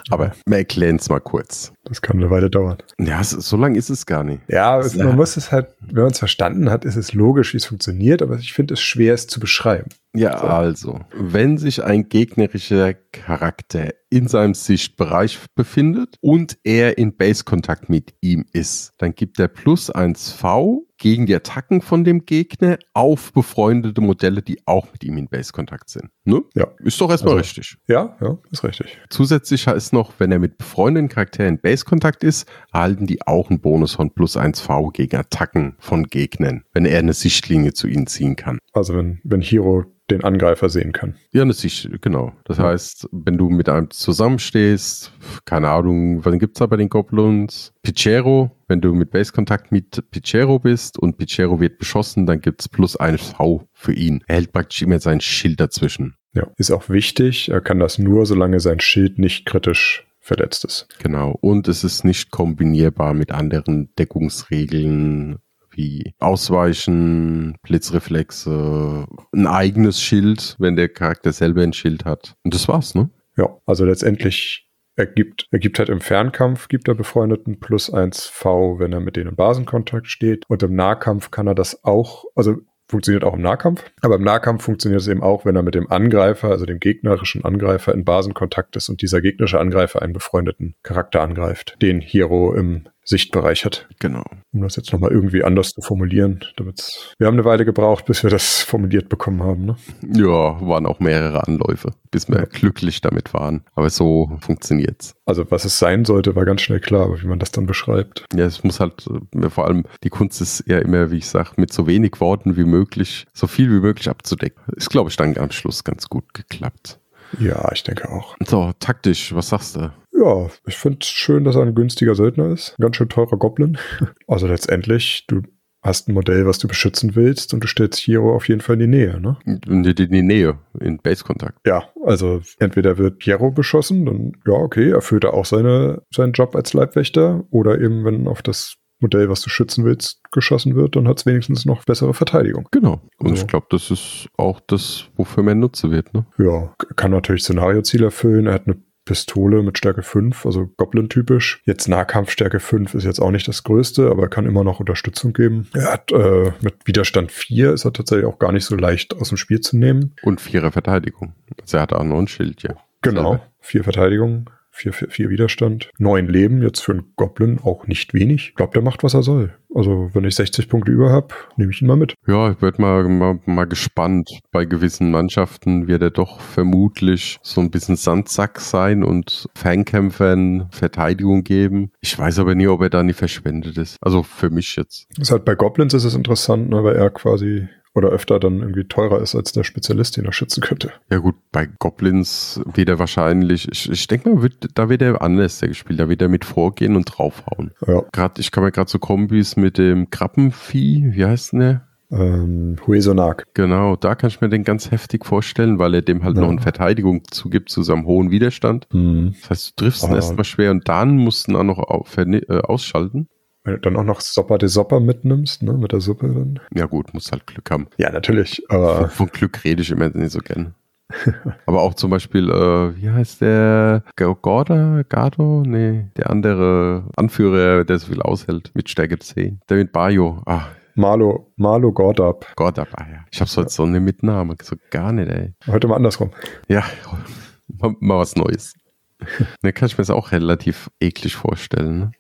Aber 0.10 0.34
wir 0.48 0.58
erklären 0.58 0.96
es 0.98 1.10
mal 1.10 1.20
kurz. 1.20 1.72
Das 1.86 2.02
kann 2.02 2.18
eine 2.18 2.30
Weile 2.30 2.50
dauern. 2.50 2.78
Ja, 3.00 3.24
so 3.24 3.58
lang 3.58 3.76
ist 3.76 3.90
es 3.90 4.06
gar 4.06 4.24
nicht. 4.24 4.42
Ja, 4.48 4.80
es, 4.80 4.96
Ja. 4.96 5.06
man 5.06 5.16
muss 5.18 5.38
es 5.38 5.52
halt, 5.52 5.68
wenn 5.82 6.04
man 6.04 6.12
es 6.12 6.20
verstanden 6.20 6.70
hat, 6.70 6.86
ist 6.86 6.96
es 6.96 7.14
logisch, 7.14 7.54
wie 7.54 7.58
es 7.58 7.66
funktioniert, 7.66 8.22
aber 8.22 8.38
ich 8.38 8.54
finde 8.54 8.74
es 8.74 8.82
schwer, 8.82 9.14
es 9.14 9.28
zu 9.28 9.40
beschreiben. 9.40 9.90
Ja, 10.16 10.38
So. 10.38 10.48
also, 10.48 11.00
wenn 11.12 11.58
sich 11.58 11.84
ein 11.84 12.08
gegnerischer 12.08 12.94
Charakter 12.94 13.94
in 14.12 14.28
seinem 14.28 14.54
Sichtbereich 14.54 15.40
befindet 15.56 16.18
und 16.22 16.58
er 16.64 17.00
in 17.00 17.16
Base-Kontakt 17.18 17.90
mit 17.90 18.14
ihm 18.22 18.46
ist, 18.54 18.94
dann 19.00 19.16
gibt 19.16 19.40
er 19.40 19.48
plus 19.48 19.92
1V 19.94 20.82
gegen 20.98 21.26
die 21.26 21.36
Attacken 21.36 21.82
von 21.82 22.04
dem 22.04 22.26
Gegner 22.26 22.78
auf 22.94 23.34
befreundete 23.34 24.02
Modelle, 24.02 24.44
die 24.44 24.60
auch 24.66 24.92
mit 24.92 25.04
ihm 25.04 25.18
in 25.18 25.28
Base-Kontakt 25.28 25.90
sind. 25.90 26.10
Ne? 26.26 26.42
Ja. 26.56 26.68
Ist 26.80 27.00
doch 27.02 27.10
erstmal 27.10 27.34
Also- 27.34 27.42
richtig. 27.42 27.76
Ja, 27.88 28.16
ja, 28.22 28.38
ist 28.52 28.64
richtig. 28.64 28.98
Zusätzlich 29.10 29.68
ist 29.68 29.92
noch, 29.92 30.14
wenn 30.20 30.32
er 30.32 30.40
mit 30.40 30.58
befreundeten 30.58 31.10
Charakteren 31.10 31.56
in 31.56 31.62
Base-Kontakt 31.62 32.24
ist, 32.24 32.48
erhalten 32.72 33.06
die 33.08 33.22
auch 33.28 33.50
einen 33.50 33.60
Bonus 33.60 33.96
von 33.96 34.10
plus 34.12 34.38
1V 34.38 34.92
gegen 34.94 35.18
Attacken 35.18 35.76
von 35.80 36.06
Gegnern, 36.06 36.64
wenn 36.74 36.86
er 36.86 37.00
eine 37.00 37.14
Sichtlinie 37.14 37.74
zu 37.74 37.88
ihnen 37.88 38.08
ziehen 38.08 38.36
kann. 38.38 38.60
Also 38.72 38.96
wenn, 38.96 39.20
wenn 39.26 39.42
Hiro 39.42 39.84
den 40.10 40.24
Angreifer 40.24 40.70
sehen 40.70 40.92
kann. 40.92 41.16
Ja, 41.32 41.46
das 41.46 41.64
ist, 41.64 41.90
genau. 42.02 42.34
Das 42.46 42.58
Ja. 42.58 42.66
heißt, 42.66 43.08
wenn 43.12 43.38
du 43.38 43.50
mit 43.50 43.68
einem 43.70 43.90
zusammenstehst, 43.90 45.12
keine 45.46 45.70
Ahnung, 45.70 46.24
was 46.26 46.38
gibt's 46.40 46.60
da 46.60 46.66
bei 46.66 46.76
den 46.78 46.90
Goblins? 46.90 47.74
Pichero, 47.84 48.52
wenn 48.74 48.82
du 48.82 48.92
mit 48.96 49.12
Base-Kontakt 49.12 49.72
mit 49.72 50.04
Pichero 50.10 50.58
bist 50.58 50.98
und 50.98 51.18
Pichero 51.18 51.60
wird 51.60 51.78
beschossen, 51.78 52.26
dann 52.26 52.42
gibt's 52.42 52.68
plus 52.68 52.96
ein 52.96 53.20
V 53.20 53.68
für 53.72 53.94
ihn. 53.94 54.24
Er 54.26 54.38
hält 54.38 54.52
praktisch 54.52 54.82
immer 54.82 54.98
sein 54.98 55.22
Schild 55.22 55.60
dazwischen. 55.60 56.16
Ja, 56.34 56.48
ist 56.58 56.72
auch 56.72 56.90
wichtig. 56.90 57.50
Er 57.50 57.62
kann 57.62 57.78
das 57.78 58.00
nur, 58.00 58.26
solange 58.26 58.60
sein 58.60 58.80
Schild 58.80 59.20
nicht 59.20 59.46
kritisch 59.46 60.08
verletzt 60.20 60.66
ist. 60.66 60.88
Genau. 60.98 61.38
Und 61.40 61.68
es 61.68 61.84
ist 61.84 62.04
nicht 62.04 62.32
kombinierbar 62.32 63.14
mit 63.14 63.32
anderen 63.32 63.94
Deckungsregeln 64.00 65.38
wie 65.70 66.16
Ausweichen, 66.18 67.56
Blitzreflexe, 67.62 69.06
ein 69.34 69.46
eigenes 69.46 70.02
Schild, 70.02 70.56
wenn 70.58 70.76
der 70.76 70.90
Charakter 70.90 71.32
selber 71.32 71.62
ein 71.62 71.74
Schild 71.74 72.06
hat. 72.06 72.38
Und 72.44 72.56
das 72.56 72.68
war's, 72.68 72.96
ne? 72.96 73.12
Ja, 73.38 73.56
also 73.68 73.86
letztendlich 73.86 74.68
ergibt, 74.96 75.48
ergibt 75.52 75.80
halt 75.80 75.90
im 75.90 76.02
Fernkampf, 76.02 76.68
gibt 76.68 76.88
er 76.88 76.96
Befreundeten 76.96 77.60
plus 77.60 77.90
1 77.90 78.28
V, 78.28 78.80
wenn 78.80 78.94
er 78.94 79.00
mit 79.00 79.16
denen 79.16 79.30
im 79.30 79.36
Basenkontakt 79.36 80.08
steht. 80.08 80.46
Und 80.48 80.64
im 80.64 80.76
Nahkampf 80.76 81.32
kann 81.32 81.48
er 81.48 81.56
das 81.56 81.84
auch, 81.84 82.26
also 82.36 82.58
funktioniert 82.88 83.24
auch 83.24 83.34
im 83.34 83.42
Nahkampf, 83.42 83.84
aber 84.02 84.16
im 84.16 84.24
Nahkampf 84.24 84.64
funktioniert 84.64 85.02
es 85.02 85.08
eben 85.08 85.24
auch, 85.24 85.46
wenn 85.46 85.56
er 85.56 85.64
mit 85.64 85.74
dem 85.74 85.90
Angreifer, 85.92 86.50
also 86.50 86.66
dem 86.66 86.80
gegnerischen 86.80 87.44
Angreifer 87.44 87.94
in 87.94 88.06
Basenkontakt 88.06 88.76
ist 88.76 88.90
und 88.90 89.02
dieser 89.02 89.22
gegnerische 89.22 89.60
Angreifer 89.60 90.02
einen 90.02 90.14
befreundeten 90.14 90.76
Charakter 90.84 91.22
angreift, 91.22 91.76
den 91.82 92.02
Hero 92.02 92.54
im 92.54 92.88
Sichtbereich 93.06 93.66
hat. 93.66 93.88
Genau. 94.00 94.24
Um 94.54 94.62
das 94.62 94.76
jetzt 94.76 94.94
nochmal 94.94 95.12
irgendwie 95.12 95.44
anders 95.44 95.72
zu 95.72 95.82
formulieren, 95.82 96.44
damit's, 96.58 97.14
wir 97.18 97.28
haben 97.28 97.34
eine 97.36 97.46
Weile 97.46 97.66
gebraucht, 97.66 98.06
bis 98.06 98.24
wir 98.24 98.30
das 98.30 98.62
formuliert 98.64 99.10
bekommen 99.10 99.44
haben, 99.44 99.66
ne? 99.66 99.76
Ja, 100.14 100.60
waren 100.62 100.86
auch 100.86 101.00
mehrere 101.00 101.46
Anläufe, 101.48 101.92
bis 102.12 102.30
wir 102.30 102.38
Ja. 102.40 102.46
glücklich 102.46 103.02
damit 103.02 103.34
waren. 103.34 103.64
Aber 103.76 103.90
so 103.90 104.32
funktioniert's. 104.42 105.14
Also 105.26 105.50
was 105.52 105.66
es 105.66 105.80
sein 105.80 106.06
sollte, 106.06 106.36
war 106.36 106.46
ganz 106.46 106.62
schnell 106.62 106.80
klar, 106.80 107.04
aber 107.06 107.22
wie 107.22 107.28
man 107.28 107.40
das 107.40 107.52
dann 107.52 107.66
beschreibt. 107.66 108.26
Ja, 108.34 108.46
es 108.46 108.64
muss 108.64 108.80
halt, 108.80 109.06
äh, 109.36 109.50
vor 109.50 109.66
allem, 109.68 109.86
die 110.04 110.10
Kunst 110.10 110.42
ist 110.42 110.64
ja 110.68 110.80
immer, 110.80 111.12
wie 111.12 111.18
ich 111.18 111.28
sage, 111.28 111.52
mit 111.58 111.74
so 111.74 111.88
wenig 111.88 112.20
Worten 112.20 112.56
wie 112.58 112.66
möglich, 112.66 113.26
so 113.34 113.48
viel 113.48 113.70
wie 113.70 113.80
möglich 113.82 114.10
abzudecken. 114.10 114.62
Ist, 114.76 114.90
glaube 114.90 115.10
ich, 115.10 115.16
dann 115.18 115.38
am 115.38 115.52
Schluss 115.52 115.84
ganz 115.84 116.08
gut 116.10 116.34
geklappt. 116.34 117.00
Ja, 117.40 117.72
ich 117.74 117.84
denke 117.84 118.10
auch. 118.10 118.36
So, 118.46 118.72
taktisch, 118.80 119.34
was 119.34 119.50
sagst 119.50 119.76
du? 119.76 119.92
Ja, 120.14 120.48
ich 120.68 120.76
finde 120.76 121.00
es 121.02 121.08
schön, 121.08 121.44
dass 121.44 121.56
er 121.56 121.64
ein 121.64 121.76
günstiger 121.76 122.16
Söldner 122.16 122.50
ist. 122.50 122.76
Ein 122.78 122.84
ganz 122.84 122.96
schön 122.98 123.10
teurer 123.10 123.38
Goblin. 123.38 123.78
Also 124.28 124.48
letztendlich, 124.48 125.26
du 125.28 125.42
hast 125.84 126.08
ein 126.08 126.14
Modell, 126.14 126.46
was 126.48 126.58
du 126.60 126.68
beschützen 126.68 127.16
willst 127.16 127.54
und 127.54 127.62
du 127.64 127.68
stellst 127.68 128.00
Hero 128.00 128.34
auf 128.34 128.48
jeden 128.48 128.62
Fall 128.62 128.76
in 128.76 128.80
die 128.92 128.98
Nähe, 128.98 129.20
ne? 129.20 129.38
In 129.68 129.84
die, 129.84 129.94
die 129.94 130.22
Nähe, 130.22 130.58
in 130.80 130.98
Base-Kontakt. 130.98 131.60
Ja, 131.68 131.84
also 132.06 132.42
entweder 132.60 132.98
wird 132.98 133.24
Hero 133.26 133.52
beschossen, 133.52 134.06
dann 134.06 134.32
ja, 134.48 134.54
okay, 134.54 134.92
erfüllt 134.92 135.26
er 135.26 135.34
auch 135.34 135.46
seine, 135.46 136.02
seinen 136.14 136.32
Job 136.32 136.56
als 136.56 136.74
Leibwächter 136.74 137.44
oder 137.52 137.80
eben, 137.82 138.06
wenn 138.06 138.28
auf 138.28 138.42
das 138.42 138.76
Modell, 139.02 139.28
was 139.30 139.42
du 139.42 139.50
schützen 139.50 139.84
willst, 139.84 140.22
geschossen 140.32 140.76
wird, 140.76 140.96
dann 140.96 141.08
hat 141.10 141.20
es 141.20 141.26
wenigstens 141.26 141.66
noch 141.66 141.84
bessere 141.84 142.14
Verteidigung. 142.14 142.70
Genau. 142.72 143.02
Und 143.20 143.32
Also- 143.32 143.42
ich 143.44 143.48
glaube, 143.48 143.68
das 143.70 143.92
ist 143.92 144.30
auch 144.38 144.62
das, 144.66 145.10
wofür 145.18 145.44
man 145.44 145.60
Nutze 145.60 145.92
wird. 145.92 146.14
Ne? 146.14 146.26
Ja, 146.38 146.74
kann 146.96 147.12
natürlich 147.12 147.44
Szenarioziel 147.44 148.04
erfüllen. 148.04 148.48
Er 148.48 148.54
hat 148.54 148.68
eine 148.68 148.78
Pistole 149.06 149.64
mit 149.64 149.78
Stärke 149.78 150.02
5, 150.02 150.46
also 150.46 150.70
Goblin-typisch. 150.78 151.62
Jetzt 151.66 151.88
Nahkampfstärke 151.88 152.60
5 152.60 152.94
ist 152.94 153.04
jetzt 153.04 153.20
auch 153.20 153.32
nicht 153.32 153.48
das 153.48 153.64
Größte, 153.64 154.10
aber 154.10 154.24
er 154.24 154.30
kann 154.30 154.46
immer 154.46 154.64
noch 154.64 154.80
Unterstützung 154.80 155.34
geben. 155.34 155.68
Er 155.74 155.94
hat 155.94 156.12
äh, 156.12 156.52
mit 156.62 156.76
Widerstand 156.86 157.32
4 157.32 157.74
ist 157.74 157.86
er 157.86 157.94
tatsächlich 157.94 158.26
auch 158.26 158.40
gar 158.40 158.52
nicht 158.52 158.66
so 158.66 158.76
leicht 158.76 159.16
aus 159.16 159.30
dem 159.30 159.38
Spiel 159.38 159.60
zu 159.60 159.78
nehmen. 159.78 160.16
Und 160.24 160.42
Vierer 160.42 160.72
Verteidigung. 160.72 161.34
Also 161.62 161.78
er 161.78 161.84
hat 161.84 161.94
auch 161.94 162.04
noch 162.04 162.20
ein 162.20 162.28
Schild, 162.28 162.64
ja. 162.64 162.76
Genau. 163.02 163.32
Selber. 163.32 163.48
Vier 163.60 163.84
Verteidigung, 163.84 164.50
vier, 164.74 164.92
vier, 164.92 165.10
vier 165.10 165.30
Widerstand. 165.30 165.90
Neun 165.98 166.28
Leben, 166.28 166.62
jetzt 166.62 166.82
für 166.82 166.94
einen 166.94 167.14
Goblin 167.16 167.60
auch 167.64 167.88
nicht 167.88 168.14
wenig. 168.14 168.50
Ich 168.50 168.56
glaube, 168.56 168.74
der 168.74 168.82
macht, 168.82 169.04
was 169.04 169.14
er 169.14 169.24
soll. 169.24 169.54
Also, 169.74 170.10
wenn 170.14 170.24
ich 170.26 170.36
60 170.36 170.68
Punkte 170.68 170.92
über 170.92 171.12
habe, 171.12 171.34
nehme 171.58 171.72
ich 171.72 171.82
ihn 171.82 171.88
mal 171.88 171.96
mit. 171.96 172.16
Ja, 172.28 172.52
ich 172.52 172.62
werde 172.62 172.82
mal, 172.82 173.08
mal, 173.08 173.40
mal 173.46 173.66
gespannt. 173.66 174.30
Bei 174.52 174.66
gewissen 174.66 175.12
Mannschaften 175.12 175.88
wird 175.88 176.02
er 176.02 176.12
doch 176.12 176.42
vermutlich 176.42 177.38
so 177.42 177.62
ein 177.62 177.72
bisschen 177.72 177.96
Sandsack 177.96 178.60
sein 178.60 179.04
und 179.04 179.48
Fernkämpfern 179.56 180.68
Verteidigung 180.72 181.44
geben. 181.44 181.92
Ich 182.02 182.18
weiß 182.18 182.40
aber 182.40 182.56
nie, 182.56 182.68
ob 182.68 182.82
er 182.82 182.90
da 182.90 183.04
nie 183.04 183.14
verschwendet 183.14 183.78
ist. 183.78 183.98
Also 184.02 184.24
für 184.24 184.50
mich 184.50 184.76
jetzt. 184.76 185.08
Ist 185.20 185.32
halt 185.32 185.46
bei 185.46 185.56
Goblins 185.56 185.94
ist 185.94 186.04
es 186.04 186.16
interessant, 186.16 186.70
ne, 186.70 186.84
weil 186.84 186.96
er 186.96 187.10
quasi 187.10 187.68
oder 187.96 188.10
öfter 188.10 188.40
dann 188.40 188.60
irgendwie 188.60 188.86
teurer 188.86 189.22
ist 189.22 189.36
als 189.36 189.52
der 189.52 189.64
Spezialist, 189.64 190.18
den 190.18 190.26
er 190.26 190.34
schützen 190.34 190.62
könnte. 190.62 190.92
Ja 191.12 191.20
gut, 191.20 191.36
bei 191.52 191.68
Goblins 191.80 192.60
wird 192.74 192.90
er 192.90 192.98
wahrscheinlich, 193.00 193.68
ich, 193.72 193.90
ich 193.92 194.08
denke 194.08 194.30
mal, 194.30 194.42
wird, 194.42 194.56
da 194.76 194.90
wird 194.90 195.02
er 195.02 195.22
anders 195.22 195.60
der 195.60 195.70
gespielt. 195.70 196.00
Da 196.00 196.10
wird 196.10 196.22
er 196.22 196.30
mit 196.30 196.44
vorgehen 196.46 196.96
und 196.96 197.06
draufhauen. 197.06 197.72
Ja. 197.86 198.04
Gerade, 198.12 198.42
ich 198.42 198.52
kann 198.52 198.64
mir 198.64 198.72
gerade 198.72 198.90
so 198.90 198.98
Kombis 199.00 199.56
mit 199.58 199.78
dem 199.78 200.10
Krabbenvieh, 200.10 201.12
wie 201.14 201.26
heißt 201.26 201.54
denn 201.54 201.60
der? 201.60 201.88
Ähm, 202.12 202.76
Huesonak. 202.86 203.46
Genau, 203.56 203.96
da 203.96 204.14
kann 204.14 204.28
ich 204.30 204.40
mir 204.40 204.50
den 204.50 204.64
ganz 204.64 204.92
heftig 204.92 205.26
vorstellen, 205.26 205.80
weil 205.80 205.96
er 205.96 206.02
dem 206.04 206.24
halt 206.24 206.36
Ja. 206.36 206.44
noch 206.44 206.50
eine 206.52 206.62
Verteidigung 206.62 207.24
zugibt 207.32 207.70
zu 207.70 207.82
seinem 207.82 208.06
hohen 208.06 208.30
Widerstand. 208.30 208.88
Hm. 208.92 209.34
Das 209.42 209.50
heißt, 209.50 209.72
du 209.80 209.84
triffst 209.86 210.04
ihn 210.04 210.12
Ah. 210.12 210.16
erstmal 210.16 210.44
schwer 210.46 210.70
und 210.72 210.88
dann 210.88 211.18
musst 211.18 211.48
du 211.48 211.52
ihn 211.52 211.56
auch 211.58 211.64
noch 211.64 211.80
äh, 212.18 212.58
ausschalten. 212.60 213.28
Wenn 213.64 213.76
du 213.76 213.80
dann 213.80 213.96
auch 213.96 214.04
noch 214.04 214.20
Sopper 214.22 214.58
de 214.58 214.68
Sopper 214.68 215.00
mitnimmst, 215.00 215.64
ne, 215.64 215.74
mit 215.74 215.92
der 215.94 216.02
Suppe 216.02 216.28
dann. 216.28 216.60
Ja 216.74 216.86
gut, 216.86 217.14
musst 217.14 217.32
halt 217.32 217.48
Glück 217.48 217.70
haben. 217.72 217.88
Ja, 217.98 218.12
natürlich, 218.12 218.62
Von, 218.70 218.78
aber 218.78 219.10
von 219.10 219.28
Glück 219.28 219.64
rede 219.64 219.82
ich 219.82 219.92
immer 219.92 220.10
nicht 220.10 220.32
so 220.32 220.40
gern. 220.40 220.76
Aber 221.68 221.82
auch 221.82 221.94
zum 221.94 222.10
Beispiel, 222.10 222.50
äh, 222.50 222.98
wie 222.98 223.10
heißt 223.10 223.42
der? 223.42 224.04
Gorda? 224.16 225.04
Gardo? 225.08 225.62
Nee, 225.64 226.06
der 226.18 226.30
andere 226.32 227.04
Anführer, 227.16 227.84
der 227.84 228.00
so 228.00 228.08
viel 228.08 228.22
aushält 228.22 228.72
mit 228.74 228.90
Stärke 228.90 229.20
10. 229.20 229.60
Der 229.70 229.78
mit 229.78 229.92
Bayo. 229.92 230.42
Ah, 230.46 230.68
Marlo, 230.96 231.52
Marlo 231.56 231.92
Gordab. 231.92 232.46
Gorda, 232.56 232.88
ah, 232.94 233.06
ja. 233.12 233.26
Ich 233.32 233.42
hab's 233.42 233.58
heute 233.58 233.70
so 233.70 233.84
eine 233.84 234.00
Mitnahme. 234.00 234.56
So 234.62 234.76
gar 234.92 235.12
nicht, 235.12 235.30
ey. 235.30 235.54
Heute 235.68 235.88
mal 235.88 235.96
andersrum. 235.96 236.32
Ja, 236.68 236.84
mal, 237.68 237.96
mal 238.00 238.20
was 238.20 238.36
Neues. 238.36 238.74
Ne, 239.62 239.72
kann 239.72 239.86
ich 239.86 239.94
mir 239.98 240.02
das 240.02 240.10
auch 240.10 240.34
relativ 240.34 240.90
eklig 241.00 241.36
vorstellen. 241.36 242.00
Ne? 242.00 242.12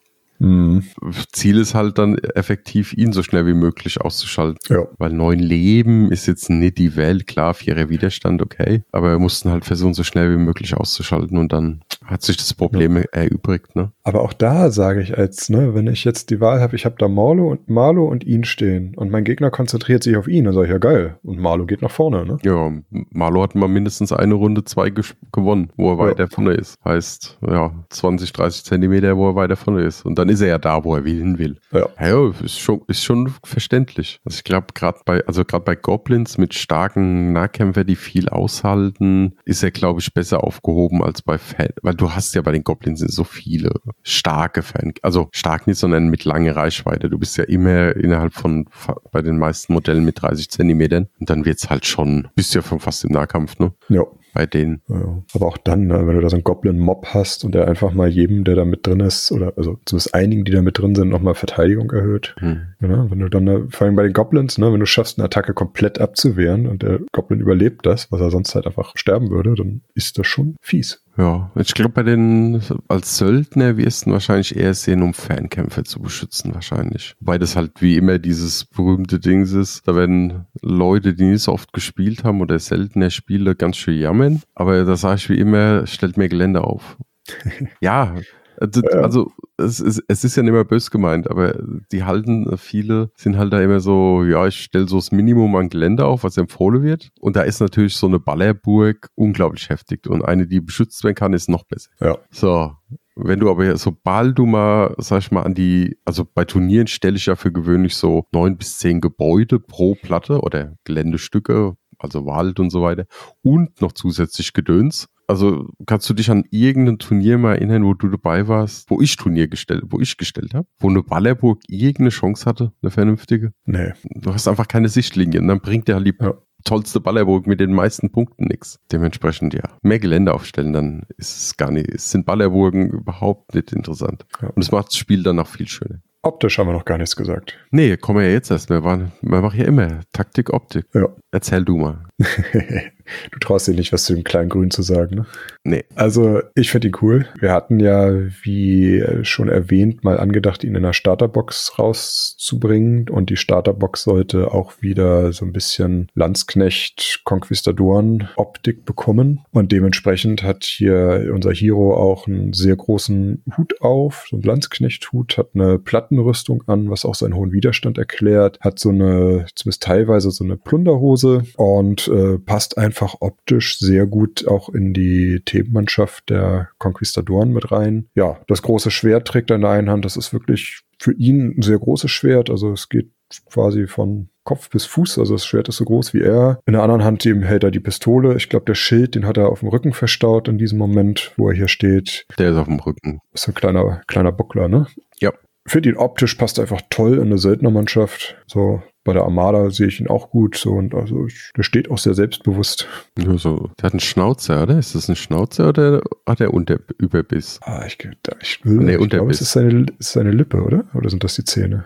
Hm. 0.44 0.84
Ziel 1.32 1.58
ist 1.58 1.74
halt 1.74 1.98
dann 1.98 2.18
effektiv, 2.18 2.92
ihn 2.92 3.14
so 3.14 3.24
schnell 3.24 3.46
wie 3.46 3.54
möglich 3.54 4.02
auszuschalten. 4.02 4.60
Ja. 4.68 4.86
Weil 4.98 5.14
neun 5.14 5.40
Leben 5.40 6.12
ist 6.12 6.26
jetzt 6.26 6.50
nicht 6.50 6.78
die 6.80 6.98
Welt, 6.98 7.28
klar, 7.28 7.54
vierer 7.54 7.88
Widerstand, 7.88 8.42
okay. 8.42 8.84
Aber 8.92 9.12
wir 9.12 9.20
mussten 9.20 9.52
halt 9.52 9.64
versuchen, 9.64 9.94
so 9.94 10.04
schnell 10.04 10.34
wie 10.34 10.42
möglich 10.42 10.76
auszuschalten 10.76 11.38
und 11.38 11.54
dann 11.54 11.82
hat 12.06 12.22
sich 12.22 12.38
das 12.38 12.54
Problem 12.54 12.98
erübrigt, 13.12 13.76
ne? 13.76 13.92
Aber 14.04 14.22
auch 14.22 14.34
da 14.34 14.70
sage 14.72 15.02
ich 15.02 15.18
als, 15.18 15.50
ne, 15.50 15.74
wenn 15.74 15.88
ich 15.88 16.04
jetzt 16.04 16.30
die 16.30 16.40
Wahl 16.42 16.60
habe, 16.60 16.76
ich 16.76 16.86
habe 16.86 16.96
da 16.98 17.08
Marlo 17.08 17.50
und 17.52 17.70
Marlo 17.70 18.06
und 18.06 18.24
ihn 18.26 18.44
stehen 18.44 18.94
und 18.96 19.10
mein 19.12 19.24
Gegner 19.24 19.52
konzentriert 19.52 20.04
sich 20.04 20.18
auf 20.18 20.28
ihn, 20.28 20.46
dann 20.46 20.54
sage 20.54 20.66
ich 20.68 20.72
ja 20.72 20.78
geil. 20.78 21.18
Und 21.24 21.40
Marlo 21.40 21.66
geht 21.66 21.82
nach 21.82 21.92
vorne, 21.92 22.26
ne? 22.26 22.38
Ja, 22.44 22.72
Marlo 23.12 23.44
hat 23.44 23.56
mal 23.56 23.68
mindestens 23.68 24.12
eine 24.12 24.34
Runde 24.34 24.64
zwei 24.64 24.92
gewonnen, 25.32 25.72
wo 25.78 25.92
er 25.92 25.98
Ja. 25.98 26.00
weiter 26.12 26.28
vorne 26.28 26.54
ist. 26.54 26.78
Heißt, 26.84 27.38
ja, 27.48 27.72
20, 27.90 28.34
30 28.34 28.64
Zentimeter, 28.66 29.16
wo 29.18 29.30
er 29.30 29.36
weiter 29.36 29.56
vorne 29.56 29.82
ist. 29.84 30.06
Und 30.06 30.20
dann 30.20 30.30
ist 30.30 30.42
er 30.42 30.48
ja 30.48 30.58
da, 30.58 30.84
wo 30.84 30.96
er 30.96 31.04
hin 31.04 31.38
will. 31.40 31.58
Ja. 31.72 31.88
Ja, 32.00 32.32
ist 32.44 32.60
schon, 32.60 32.82
ist 32.88 33.04
schon 33.04 33.32
verständlich. 33.44 34.20
Also 34.26 34.38
ich 34.38 34.44
glaube, 34.44 34.68
gerade 34.74 35.00
bei, 35.06 35.26
also 35.26 35.46
gerade 35.46 35.64
bei 35.64 35.76
Goblins 35.76 36.38
mit 36.38 36.54
starken 36.54 37.32
Nahkämpfer, 37.34 37.84
die 37.84 37.96
viel 37.96 38.28
aushalten, 38.30 39.34
ist 39.46 39.64
er, 39.64 39.72
glaube 39.72 40.00
ich, 40.00 40.14
besser 40.14 40.44
aufgehoben 40.44 41.04
als 41.04 41.22
bei 41.22 41.38
Fan. 41.38 41.70
Weil 41.94 41.98
du 41.98 42.12
hast 42.12 42.34
ja 42.34 42.42
bei 42.42 42.52
den 42.52 42.64
Goblins 42.64 43.02
so 43.02 43.24
viele 43.24 43.72
starke 44.02 44.64
Fan, 44.64 44.94
also 45.04 45.30
stark 45.32 45.68
nicht, 45.68 45.78
sondern 45.78 46.08
mit 46.08 46.26
lange 46.26 46.56
Reichweite. 46.56 47.08
Du 47.08 47.20
bist 47.20 47.38
ja 47.38 47.44
immer 47.44 47.96
innerhalb 47.96 48.34
von 48.34 48.66
bei 49.12 49.22
den 49.22 49.38
meisten 49.38 49.74
Modellen 49.74 50.04
mit 50.04 50.20
30 50.20 50.50
Zentimetern. 50.50 51.08
Und 51.20 51.30
dann 51.30 51.46
wird's 51.46 51.70
halt 51.70 51.86
schon, 51.86 52.30
bist 52.36 52.56
ja 52.56 52.64
schon 52.64 52.80
fast 52.80 53.04
im 53.04 53.12
Nahkampf, 53.12 53.60
ne? 53.60 53.74
Ja. 53.90 54.06
Bei 54.34 54.48
denen. 54.48 54.82
Ja. 54.90 55.22
Aber 55.36 55.46
auch 55.46 55.60
dann, 55.60 55.86
ne, 55.86 56.08
wenn 56.08 56.16
du 56.16 56.22
da 56.22 56.30
so 56.32 56.36
einen 56.36 56.44
Goblin-Mob 56.44 57.06
hast 57.14 57.46
und 57.46 57.54
der 57.54 57.68
einfach 57.68 57.94
mal 57.94 58.10
jedem, 58.10 58.44
der 58.44 58.56
da 58.56 58.66
mit 58.66 58.88
drin 58.88 59.00
ist, 59.00 59.32
oder 59.32 59.54
also 59.58 59.78
zumindest 59.86 60.16
einigen, 60.16 60.44
die 60.44 60.52
da 60.52 60.64
mit 60.64 60.80
drin 60.80 60.96
sind, 60.96 61.10
nochmal 61.10 61.36
Verteidigung 61.36 61.92
erhöht. 61.92 62.34
Hm. 62.40 62.62
Ja, 62.82 63.12
wenn 63.12 63.20
du 63.20 63.30
dann, 63.30 63.48
äh, 63.48 63.62
vor 63.70 63.86
allem 63.86 63.96
bei 63.96 64.02
den 64.02 64.14
Goblins, 64.14 64.58
ne, 64.58 64.74
wenn 64.74 64.80
du 64.80 64.88
schaffst, 64.88 65.20
eine 65.20 65.26
Attacke 65.26 65.54
komplett 65.54 66.02
abzuwehren 66.02 66.66
und 66.66 66.82
der 66.82 67.02
Goblin 67.12 67.42
überlebt 67.42 67.86
das, 67.86 68.12
was 68.12 68.22
er 68.22 68.32
sonst 68.32 68.56
halt 68.56 68.66
einfach 68.66 68.94
sterben 68.96 69.30
würde, 69.30 69.54
dann 69.54 69.82
ist 69.94 70.18
das 70.18 70.26
schon 70.26 70.56
fies. 70.62 71.03
Ja, 71.16 71.52
ich 71.56 71.74
glaube, 71.76 71.92
bei 71.92 72.04
den 72.04 72.62
als 72.88 73.18
Söldner 73.18 73.78
wirst 73.78 74.08
du 74.08 74.12
wahrscheinlich 74.12 74.56
eher 74.56 74.74
sehen, 74.74 75.04
um 75.04 75.14
Fernkämpfer 75.14 75.84
zu 75.84 76.02
beschützen, 76.02 76.56
wahrscheinlich. 76.56 77.16
Wobei 77.20 77.38
das 77.38 77.56
halt 77.56 77.82
wie 77.82 77.98
immer 77.98 78.18
dieses 78.18 78.66
berühmte 78.66 79.20
Ding 79.20 79.44
ist, 79.44 79.88
da 79.88 79.96
werden 79.96 80.48
Leute, 80.62 81.14
die 81.14 81.26
nicht 81.26 81.44
so 81.44 81.54
oft 81.54 81.72
gespielt 81.72 82.24
haben 82.24 82.42
oder 82.42 82.58
seltener 82.58 83.12
Spiele, 83.12 83.56
ganz 83.56 83.78
schön 83.78 84.00
jammern. 84.00 84.42
Aber 84.56 84.86
da 84.86 84.96
sage 84.96 85.18
ich 85.18 85.30
wie 85.30 85.40
immer, 85.40 85.86
stellt 85.86 86.18
mir 86.18 86.30
Gelände 86.30 86.64
auf. 86.64 86.98
ja, 87.80 88.16
also, 88.58 88.82
also 88.82 89.32
es 89.58 89.80
ist, 89.80 90.04
es 90.08 90.24
ist 90.24 90.36
ja 90.36 90.44
nicht 90.44 90.50
immer 90.50 90.66
bös 90.66 90.92
gemeint, 90.92 91.30
aber 91.30 91.58
die 91.92 92.04
halten, 92.04 92.58
viele 92.58 93.12
sind 93.16 93.38
halt 93.38 93.54
da 93.54 93.62
immer 93.62 93.80
so, 93.80 94.24
ja, 94.24 94.48
ich 94.48 94.64
stelle 94.64 94.88
so 94.88 94.98
das 94.98 95.12
Minimum 95.12 95.56
an 95.56 95.70
Gelände 95.70 96.06
auf, 96.06 96.24
was 96.24 96.38
empfohlen 96.38 96.84
wird. 96.84 97.10
Und 97.20 97.36
da 97.36 97.42
ist 97.42 97.60
natürlich 97.60 97.96
so 97.96 98.08
eine 98.08 98.20
Ballerburg 98.20 99.10
unglaublich 99.16 99.70
heftig. 99.70 100.08
Und 100.08 100.24
eine, 100.24 100.48
die 100.48 100.62
beschützt 100.62 101.04
werden 101.04 101.16
kann, 101.16 101.34
ist 101.34 101.50
noch 101.50 101.64
besser. 101.64 101.90
Ja. 102.00 102.18
So. 102.32 102.72
Wenn 103.16 103.40
du 103.40 103.52
aber, 103.52 103.78
sobald 103.78 104.40
du 104.40 104.48
mal, 104.48 104.96
sag 104.98 105.20
ich 105.20 105.32
mal, 105.32 105.44
an 105.44 105.54
die, 105.54 106.00
also 106.04 106.26
bei 106.26 106.46
Turnieren 106.46 106.88
stelle 106.88 107.16
ich 107.16 107.28
ja 107.28 107.36
für 107.36 107.52
gewöhnlich 107.52 107.96
so 107.96 108.26
neun 108.34 108.58
bis 108.58 108.80
zehn 108.80 109.02
Gebäude 109.02 109.60
pro 109.60 109.94
Platte 109.94 110.42
oder 110.42 110.74
Geländestücke, 110.84 111.76
also 112.04 112.26
Wald 112.26 112.60
und 112.60 112.70
so 112.70 112.82
weiter 112.82 113.06
und 113.42 113.82
noch 113.82 113.92
zusätzlich 113.94 114.54
Gedöns. 114.54 115.08
Also 115.26 115.70
kannst 115.86 116.10
du 116.10 116.14
dich 116.14 116.30
an 116.30 116.44
irgendein 116.52 117.00
Turnier 117.00 117.38
mal 117.38 117.54
erinnern, 117.56 117.86
wo 117.86 117.94
du 117.94 118.10
dabei 118.10 118.48
warst, 118.50 118.90
wo 118.90 119.00
ich 119.00 119.16
Turnier 119.16 119.48
gestellt, 119.48 119.84
wo 119.88 120.00
ich 120.02 120.18
gestellt 120.18 120.54
habe, 120.54 120.68
wo 120.80 120.90
eine 120.90 121.02
Ballerburg 121.02 121.62
irgendeine 121.68 122.10
Chance 122.10 122.46
hatte, 122.46 122.74
eine 122.82 122.92
vernünftige? 122.92 123.54
Nee. 123.66 123.94
Du 124.04 124.34
hast 124.34 124.48
einfach 124.50 124.68
keine 124.68 124.90
Sichtlinie 124.90 125.40
und 125.40 125.48
dann 125.48 125.62
bringt 125.62 125.88
der 125.88 125.96
halt 125.96 126.08
die 126.08 126.14
Ja. 126.22 126.34
tollste 126.66 127.00
Ballerburg 127.00 127.48
mit 127.48 127.62
den 127.62 127.72
meisten 127.72 128.12
Punkten 128.12 128.46
nichts. 128.46 128.80
Dementsprechend 128.92 129.54
ja, 129.54 129.64
mehr 129.82 130.00
Gelände 130.00 130.34
aufstellen, 130.34 130.74
dann 130.74 131.04
ist 131.18 131.38
es 131.38 131.58
gar 131.58 131.72
nicht, 131.72 131.90
sind 132.02 132.26
Ballerburgen 132.26 132.90
überhaupt 132.90 133.56
nicht 133.56 133.72
interessant. 133.72 134.26
Ja. 134.42 134.50
Und 134.50 134.62
es 134.62 134.72
macht 134.74 134.88
das 134.88 134.98
Spiel 134.98 135.24
dann 135.24 135.40
auch 135.40 135.48
viel 135.48 135.68
schöner. 135.70 136.02
Optisch 136.26 136.58
haben 136.58 136.68
wir 136.68 136.74
noch 136.74 136.86
gar 136.86 136.98
nichts 136.98 137.18
gesagt. 137.18 137.60
Nee, 137.70 137.98
kommen 137.98 138.20
wir 138.20 138.28
ja 138.28 138.34
jetzt 138.34 138.50
erst. 138.50 138.70
Wir, 138.70 138.82
waren, 138.86 139.12
wir 139.22 139.42
machen 139.42 139.60
ja 139.60 139.66
immer 139.66 140.00
Taktik, 140.14 140.54
Optik. 140.54 140.86
Ja. 140.94 141.10
Erzähl 141.32 141.66
du 141.66 141.76
mal. 141.76 142.06
du 143.32 143.40
traust 143.40 143.68
dir 143.68 143.74
nicht, 143.74 143.94
was 143.94 144.06
zu 144.06 144.14
dem 144.14 144.24
kleinen 144.24 144.50
Grün 144.50 144.72
zu 144.72 144.82
sagen, 144.82 145.16
ne? 145.16 145.26
Nee. 145.64 145.84
Also, 145.96 146.42
ich 146.56 146.72
finde 146.72 146.88
ihn 146.90 146.96
cool. 147.02 147.28
Wir 147.40 147.52
hatten 147.52 147.80
ja, 147.80 148.12
wie 148.44 149.04
schon 149.24 149.50
erwähnt, 149.50 150.04
mal 150.04 150.20
angedacht, 150.20 150.64
ihn 150.64 150.76
in 150.76 150.84
der 150.84 150.94
Starterbox 150.94 151.80
rauszubringen. 151.80 153.10
Und 153.10 153.30
die 153.30 153.38
Starterbox 153.38 154.04
sollte 154.04 154.52
auch 154.52 154.82
wieder 154.82 155.34
so 155.34 155.46
ein 155.46 155.54
bisschen 155.54 156.10
Landsknecht-Konquistadoren-Optik 156.16 158.86
bekommen. 158.86 159.42
Und 159.52 159.72
dementsprechend 159.72 160.44
hat 160.44 160.64
hier 160.64 161.32
unser 161.34 161.52
Hero 161.52 161.96
auch 161.96 162.28
einen 162.28 162.54
sehr 162.54 162.76
großen 162.76 163.44
Hut 163.58 163.82
auf, 163.82 164.26
so 164.30 164.36
einen 164.36 164.44
Landsknecht-Hut, 164.44 165.38
hat 165.38 165.50
eine 165.54 165.80
Plattenrüstung 165.80 166.64
an, 166.68 166.90
was 166.90 167.06
auch 167.06 167.16
seinen 167.16 167.36
hohen 167.36 167.52
Widerstand 167.52 167.98
erklärt, 167.98 168.60
hat 168.62 168.80
so 168.80 168.90
eine, 168.90 169.46
zumindest 169.56 169.84
teilweise 169.84 170.32
so 170.32 170.44
eine 170.44 170.58
Plunderhose 170.58 171.44
und 171.56 172.08
äh, 172.14 172.38
passt 172.40 172.78
einfach 172.78 173.16
optisch 173.20 173.80
sehr 173.80 174.06
gut 174.06 174.48
auch 174.48 174.70
in 174.70 174.94
die 174.94 175.42
Themenmannschaft 175.44 176.30
der 176.30 176.70
Konquistadoren 176.78 177.52
mit 177.52 177.72
rein. 177.72 178.08
Ja, 178.16 178.40
das 178.48 178.62
große 178.62 178.92
Schwert 178.92 179.28
trägt 179.28 179.50
er 179.50 179.56
in 179.56 179.62
der 179.62 179.72
einen 179.72 179.90
Hand. 179.90 180.06
Das 180.06 180.18
ist 180.18 180.34
wirklich 180.34 180.82
für 181.00 181.14
ihn 181.14 181.56
ein 181.58 181.62
sehr 181.62 181.80
großes 181.80 182.12
Schwert. 182.12 182.50
Also 182.50 182.72
es 182.72 182.90
geht 182.90 183.12
quasi 183.46 183.88
von 183.88 184.30
Kopf 184.44 184.70
bis 184.70 184.86
Fuß. 184.86 185.20
Also 185.20 185.36
das 185.36 185.46
Schwert 185.46 185.70
ist 185.70 185.78
so 185.78 185.86
groß 185.86 186.14
wie 186.14 186.22
er. 186.22 186.60
In 186.66 186.74
der 186.74 186.84
anderen 186.84 187.04
Hand 187.04 187.26
eben 187.26 187.42
hält 187.44 187.64
er 187.64 187.72
die 187.72 187.80
Pistole. 187.80 188.36
Ich 188.36 188.50
glaube, 188.50 188.66
der 188.66 188.76
Schild, 188.76 189.16
den 189.16 189.26
hat 189.26 189.38
er 189.38 189.50
auf 189.50 189.62
dem 189.62 189.70
Rücken 189.70 189.94
verstaut 189.94 190.48
in 190.48 190.58
diesem 190.58 190.78
Moment, 190.78 191.34
wo 191.38 191.50
er 191.50 191.56
hier 191.56 191.68
steht. 191.68 192.26
Der 192.38 192.52
ist 192.52 192.58
auf 192.58 192.68
dem 192.68 192.80
Rücken. 192.80 193.20
Ist 193.34 193.44
so 193.44 193.52
ein 193.52 193.56
kleiner, 193.56 194.02
kleiner 194.08 194.32
Buckler, 194.32 194.68
ne? 194.68 194.88
Ja. 195.20 195.32
finde 195.66 195.90
ihn 195.90 195.98
optisch 195.98 196.36
passt 196.36 196.60
einfach 196.60 196.82
toll 196.90 197.16
in 197.16 197.24
eine 197.24 197.38
Söldnermannschaft. 197.38 198.36
So, 198.48 198.84
bei 199.04 199.14
der 199.14 199.24
Armada 199.24 199.70
sehe 199.70 199.88
ich 199.88 200.00
ihn 200.00 200.08
auch 200.08 200.30
gut. 200.30 200.56
So, 200.56 200.72
und 200.72 200.96
also 200.96 201.26
ich, 201.28 201.52
der 201.56 201.64
steht 201.64 201.92
auch 201.92 201.98
sehr 201.98 202.14
selbstbewusst. 202.14 202.88
Ja, 203.20 203.38
so. 203.38 203.70
Der 203.80 203.88
hat 203.88 203.94
einen 203.94 204.00
Schnauzer, 204.00 204.64
oder? 204.64 204.80
Ist 204.80 204.96
das 204.96 205.10
ein 205.10 205.16
Schnauzer 205.16 205.70
oder 205.70 206.02
hat 206.28 206.42
er 206.42 206.54
Unter 206.54 206.80
Überbiss? 206.98 207.60
Ah, 207.64 207.84
ich, 207.86 207.98
ich, 208.42 208.60
nee, 208.64 208.96
ich 208.96 209.10
glaube, 209.10 209.32
es 209.32 209.42
ist 209.42 209.52
seine, 209.52 209.86
ist 210.00 210.14
seine 210.14 210.32
Lippe, 210.32 210.62
oder? 210.62 210.86
Oder 210.94 211.10
sind 211.10 211.24
das 211.24 211.36
die 211.36 211.44
Zähne? 211.44 211.86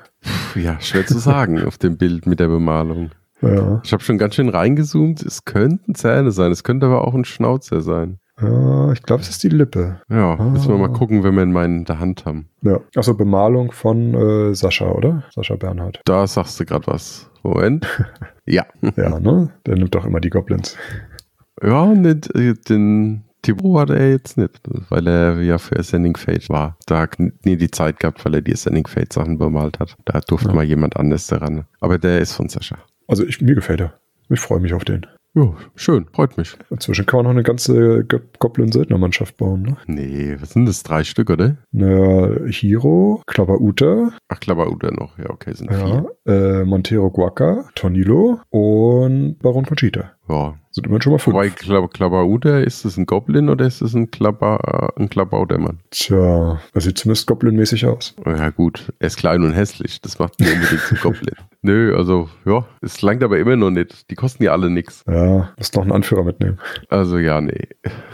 Ja, 0.55 0.79
schwer 0.79 1.05
zu 1.05 1.17
sagen 1.19 1.63
auf 1.63 1.77
dem 1.77 1.97
Bild 1.97 2.25
mit 2.25 2.39
der 2.39 2.47
Bemalung. 2.47 3.11
Ja. 3.41 3.81
Ich 3.83 3.93
habe 3.93 4.03
schon 4.03 4.17
ganz 4.17 4.35
schön 4.35 4.49
reingezoomt. 4.49 5.21
Es 5.21 5.45
könnten 5.45 5.95
Zähne 5.95 6.31
sein, 6.31 6.51
es 6.51 6.63
könnte 6.63 6.87
aber 6.87 7.07
auch 7.07 7.13
ein 7.13 7.25
Schnauzer 7.25 7.81
sein. 7.81 8.19
Ja, 8.39 8.91
ich 8.91 9.01
glaube, 9.03 9.21
es 9.23 9.29
ist 9.29 9.43
die 9.43 9.49
Lippe. 9.49 9.99
Ja, 10.09 10.35
Ah. 10.37 10.43
müssen 10.43 10.69
wir 10.69 10.77
mal 10.77 10.91
gucken, 10.93 11.23
wenn 11.23 11.33
wir 11.35 11.43
ihn 11.43 11.51
mal 11.51 11.65
in 11.65 11.85
der 11.85 11.99
Hand 11.99 12.25
haben. 12.25 12.47
Ja. 12.61 12.79
Achso, 12.95 13.15
Bemalung 13.15 13.71
von 13.71 14.13
äh, 14.13 14.53
Sascha, 14.53 14.91
oder? 14.91 15.23
Sascha 15.33 15.55
Bernhard. 15.55 16.01
Da 16.05 16.27
sagst 16.27 16.59
du 16.59 16.65
gerade 16.65 16.85
was. 16.87 17.29
Moment. 17.43 17.87
ja. 18.45 18.65
Ja, 18.95 19.19
ne? 19.19 19.49
Der 19.65 19.75
nimmt 19.75 19.95
doch 19.95 20.05
immer 20.05 20.19
die 20.19 20.29
Goblins. 20.29 20.77
Ja, 21.63 21.91
äh, 21.91 22.53
den 22.69 23.23
Thibaut 23.41 23.79
hat 23.81 23.89
er 23.91 24.11
jetzt 24.11 24.37
nicht, 24.37 24.59
weil 24.89 25.07
er 25.07 25.41
ja 25.41 25.57
für 25.57 25.77
Ascending 25.79 26.17
Fate 26.17 26.49
war. 26.49 26.77
Da 26.85 26.99
hat 27.01 27.17
nie 27.19 27.55
die 27.57 27.71
Zeit 27.71 27.99
gehabt, 27.99 28.23
weil 28.25 28.35
er 28.35 28.41
die 28.41 28.53
Ascending 28.53 28.85
Fate 28.87 29.13
Sachen 29.13 29.37
bemalt 29.37 29.79
hat. 29.79 29.95
Da 30.05 30.19
durfte 30.19 30.49
Ja. 30.49 30.53
mal 30.55 30.63
jemand 30.63 30.97
anderes 30.97 31.27
daran. 31.27 31.65
Aber 31.79 31.97
der 31.97 32.19
ist 32.19 32.33
von 32.33 32.49
Sascha. 32.49 32.77
Also 33.07 33.25
ich, 33.25 33.41
mir 33.41 33.55
gefällt 33.55 33.79
er. 33.81 33.93
Ich 34.29 34.39
freue 34.41 34.59
mich 34.59 34.73
auf 34.73 34.83
den. 34.83 35.05
Ja, 35.37 35.53
schön, 35.75 36.07
freut 36.13 36.35
mich. 36.37 36.57
Inzwischen 36.71 37.05
kann 37.05 37.17
man 37.19 37.25
noch 37.25 37.31
eine 37.31 37.43
ganze 37.43 38.03
Go- 38.05 38.19
Goblin-Söldnermannschaft 38.39 39.37
bauen, 39.37 39.61
ne? 39.61 39.77
Nee, 39.85 40.35
was 40.39 40.51
sind 40.51 40.65
das? 40.65 40.81
Drei 40.81 41.03
Stück, 41.03 41.29
oder? 41.29 41.57
Eine 41.71 42.47
Hiro, 42.49 43.21
Klabauta, 43.27 44.09
Ach, 44.29 44.39
Klabauter 44.39 44.91
noch. 44.91 45.17
Ja, 45.19 45.29
okay, 45.29 45.53
sind 45.53 45.69
ja, 45.71 45.77
vier. 45.77 46.05
äh, 46.61 46.65
Montero 46.65 47.11
Guaca, 47.11 47.69
Tornilo 47.75 48.39
und 48.49 49.37
Baron 49.39 49.65
Conchita. 49.65 50.11
Ja. 50.27 50.55
Sind 50.77 50.85
immerhin 50.85 51.01
schon 51.01 51.13
mal 51.13 51.17
fünf. 51.17 51.33
Wobei 51.33 51.49
Klab 51.49 51.91
Klabauter, 51.91 52.63
ist 52.63 52.85
das 52.85 52.97
ein 52.97 53.07
Goblin 53.07 53.49
oder 53.49 53.65
ist 53.65 53.81
das 53.81 53.95
ein, 53.95 54.11
Klaba 54.11 54.93
ein 54.95 55.09
Klabautermann? 55.09 55.79
Tja, 55.89 56.61
das 56.71 56.83
sieht 56.83 56.99
zumindest 56.99 57.25
Goblin-mäßig 57.25 57.87
aus. 57.87 58.15
Ja 58.23 58.51
gut, 58.51 58.93
er 58.99 59.07
ist 59.07 59.17
klein 59.17 59.41
und 59.41 59.53
hässlich. 59.53 60.01
Das 60.01 60.19
macht 60.19 60.39
ihn 60.39 60.53
unbedingt 60.53 60.81
zum 60.81 60.99
Goblin. 60.99 61.33
Nö, 61.63 61.97
also 61.97 62.29
ja, 62.45 62.63
es 62.81 63.01
langt 63.01 63.23
aber 63.23 63.39
immer 63.39 63.55
noch 63.55 63.71
nicht. 63.71 64.11
Die 64.11 64.13
kosten 64.13 64.43
ja 64.43 64.51
alle 64.51 64.69
nix. 64.69 65.03
Ja, 65.07 65.51
musst 65.57 65.75
noch 65.75 65.81
einen 65.81 65.93
Anführer 65.93 66.23
mitnehmen. 66.23 66.59
Also 66.89 67.17
ja, 67.17 67.41
nee. 67.41 67.69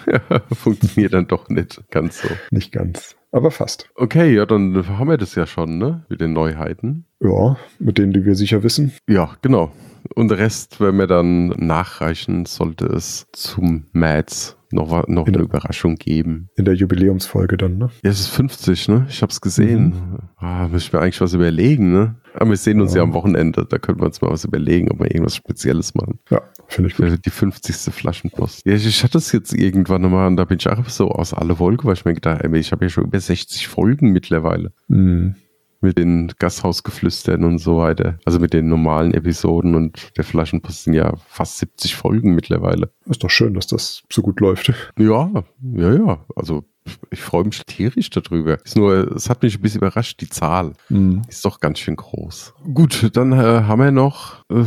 Funktioniert 0.54 1.14
dann 1.14 1.28
doch 1.28 1.50
nicht 1.50 1.84
ganz 1.92 2.22
so. 2.22 2.30
Nicht 2.50 2.72
ganz, 2.72 3.18
aber 3.34 3.52
fast. 3.52 3.90
Okay, 3.96 4.34
ja, 4.34 4.46
dann 4.46 4.88
haben 4.88 5.10
wir 5.10 5.18
das 5.18 5.36
ja 5.36 5.46
schon, 5.46 5.80
ne? 5.80 6.06
Mit 6.08 6.22
den 6.22 6.32
Neuheiten. 6.32 7.08
Ja, 7.20 7.58
mit 7.80 7.98
denen, 7.98 8.14
die 8.14 8.24
wir 8.24 8.36
sicher 8.36 8.64
wissen. 8.64 8.94
Ja, 9.10 9.32
genau. 9.42 9.74
Und 10.16 10.30
der 10.30 10.38
Rest, 10.38 10.80
wenn 10.82 10.98
wir 10.98 11.08
dann 11.08 11.48
nachreichen, 11.50 12.46
sollte 12.46 12.86
es 12.86 13.28
zum 13.34 13.86
März 13.94 14.58
noch, 14.72 14.90
noch 15.08 15.26
eine 15.28 15.32
Genau. 15.34 15.46
Überraschung 15.46 15.96
geben. 15.96 16.50
In 16.56 16.66
der 16.66 16.74
Jubiläumsfolge 16.74 17.58
dann, 17.58 17.78
ne? 17.78 17.90
Ja, 18.04 18.10
es 18.10 18.20
ist 18.22 18.28
50, 18.30 18.88
ne? 18.90 19.06
Ich 19.08 19.22
hab's 19.22 19.40
gesehen. 19.40 19.94
Ah, 20.38 20.68
müssen 20.68 20.92
wir 20.94 21.02
eigentlich 21.02 21.22
was 21.22 21.34
überlegen, 21.34 21.92
ne? 21.92 22.16
Aber 22.34 22.50
wir 22.50 22.58
sehen 22.58 22.82
uns 22.82 22.94
ja. 22.94 22.98
Ja. 22.98 23.04
am 23.04 23.14
Wochenende. 23.14 23.66
Da 23.70 23.78
können 23.78 24.00
wir 24.00 24.06
uns 24.08 24.20
mal 24.22 24.32
was 24.32 24.44
überlegen, 24.46 24.90
ob 24.92 25.00
wir 25.00 25.12
irgendwas 25.12 25.36
Spezielles 25.36 25.94
machen. 25.94 26.20
Ja, 26.32 26.42
finde 26.68 26.90
ich 26.90 26.98
gut. 26.98 27.08
Für 27.08 27.18
die 27.20 27.30
50. 27.30 27.94
Flaschenpost. 27.94 28.66
Ja, 28.66 28.74
ich, 28.74 28.88
ich 28.88 29.04
hatte 29.04 29.20
es 29.20 29.32
jetzt 29.32 29.54
irgendwann 29.54 30.02
nochmal 30.02 30.26
und 30.28 30.38
da 30.38 30.46
bin 30.46 30.58
ich 30.58 30.68
auch 30.68 30.90
so 30.90 31.10
aus 31.12 31.36
aller 31.36 31.60
Wolke, 31.60 31.86
weil 31.86 31.94
ich 31.94 32.06
mir 32.06 32.16
gedacht 32.16 32.44
habe, 32.44 32.58
ich 32.58 32.72
habe 32.72 32.86
ja 32.86 32.90
schon 32.90 33.04
über 33.04 33.20
60 33.20 33.68
Folgen 33.68 34.12
mittlerweile. 34.12 34.74
Mhm. 34.88 35.36
Mit 35.84 35.98
den 35.98 36.32
Gasthausgeflüstern 36.40 37.44
und 37.44 37.60
so 37.60 37.78
weiter. 37.78 38.18
Also 38.26 38.40
mit 38.40 38.54
den 38.54 38.70
normalen 38.70 39.14
Episoden 39.14 39.76
und 39.76 40.18
der 40.18 40.24
Flaschenpost 40.24 40.86
sind 40.86 40.94
ja 40.94 41.14
fast 41.28 41.58
70 41.60 41.96
Folgen 41.96 42.34
mittlerweile. 42.36 42.92
Ist 43.06 43.24
doch 43.24 43.30
schön, 43.30 43.54
dass 43.54 43.68
das 43.68 44.04
so 44.12 44.22
gut 44.22 44.40
läuft. 44.40 44.74
Ja, 44.98 45.30
ja, 45.76 45.94
ja. 45.94 46.26
Also 46.36 46.64
ich 47.12 47.22
freue 47.22 47.44
mich 47.44 47.62
tierisch 47.66 48.10
darüber. 48.10 48.58
Ist 48.64 48.76
nur, 48.76 49.12
es 49.16 49.30
hat 49.30 49.44
mich 49.44 49.56
ein 49.56 49.62
bisschen 49.62 49.80
überrascht, 49.80 50.22
die 50.22 50.30
Zahl. 50.30 50.74
Mhm. 50.90 51.22
Ist 51.28 51.46
doch 51.46 51.60
ganz 51.60 51.80
schön 51.80 51.96
groß. 51.96 52.54
Gut, 52.74 53.10
dann 53.14 53.32
äh, 53.32 53.36
haben 53.36 53.82
wir 53.82 53.92
noch 53.92 54.44
äh, 54.50 54.64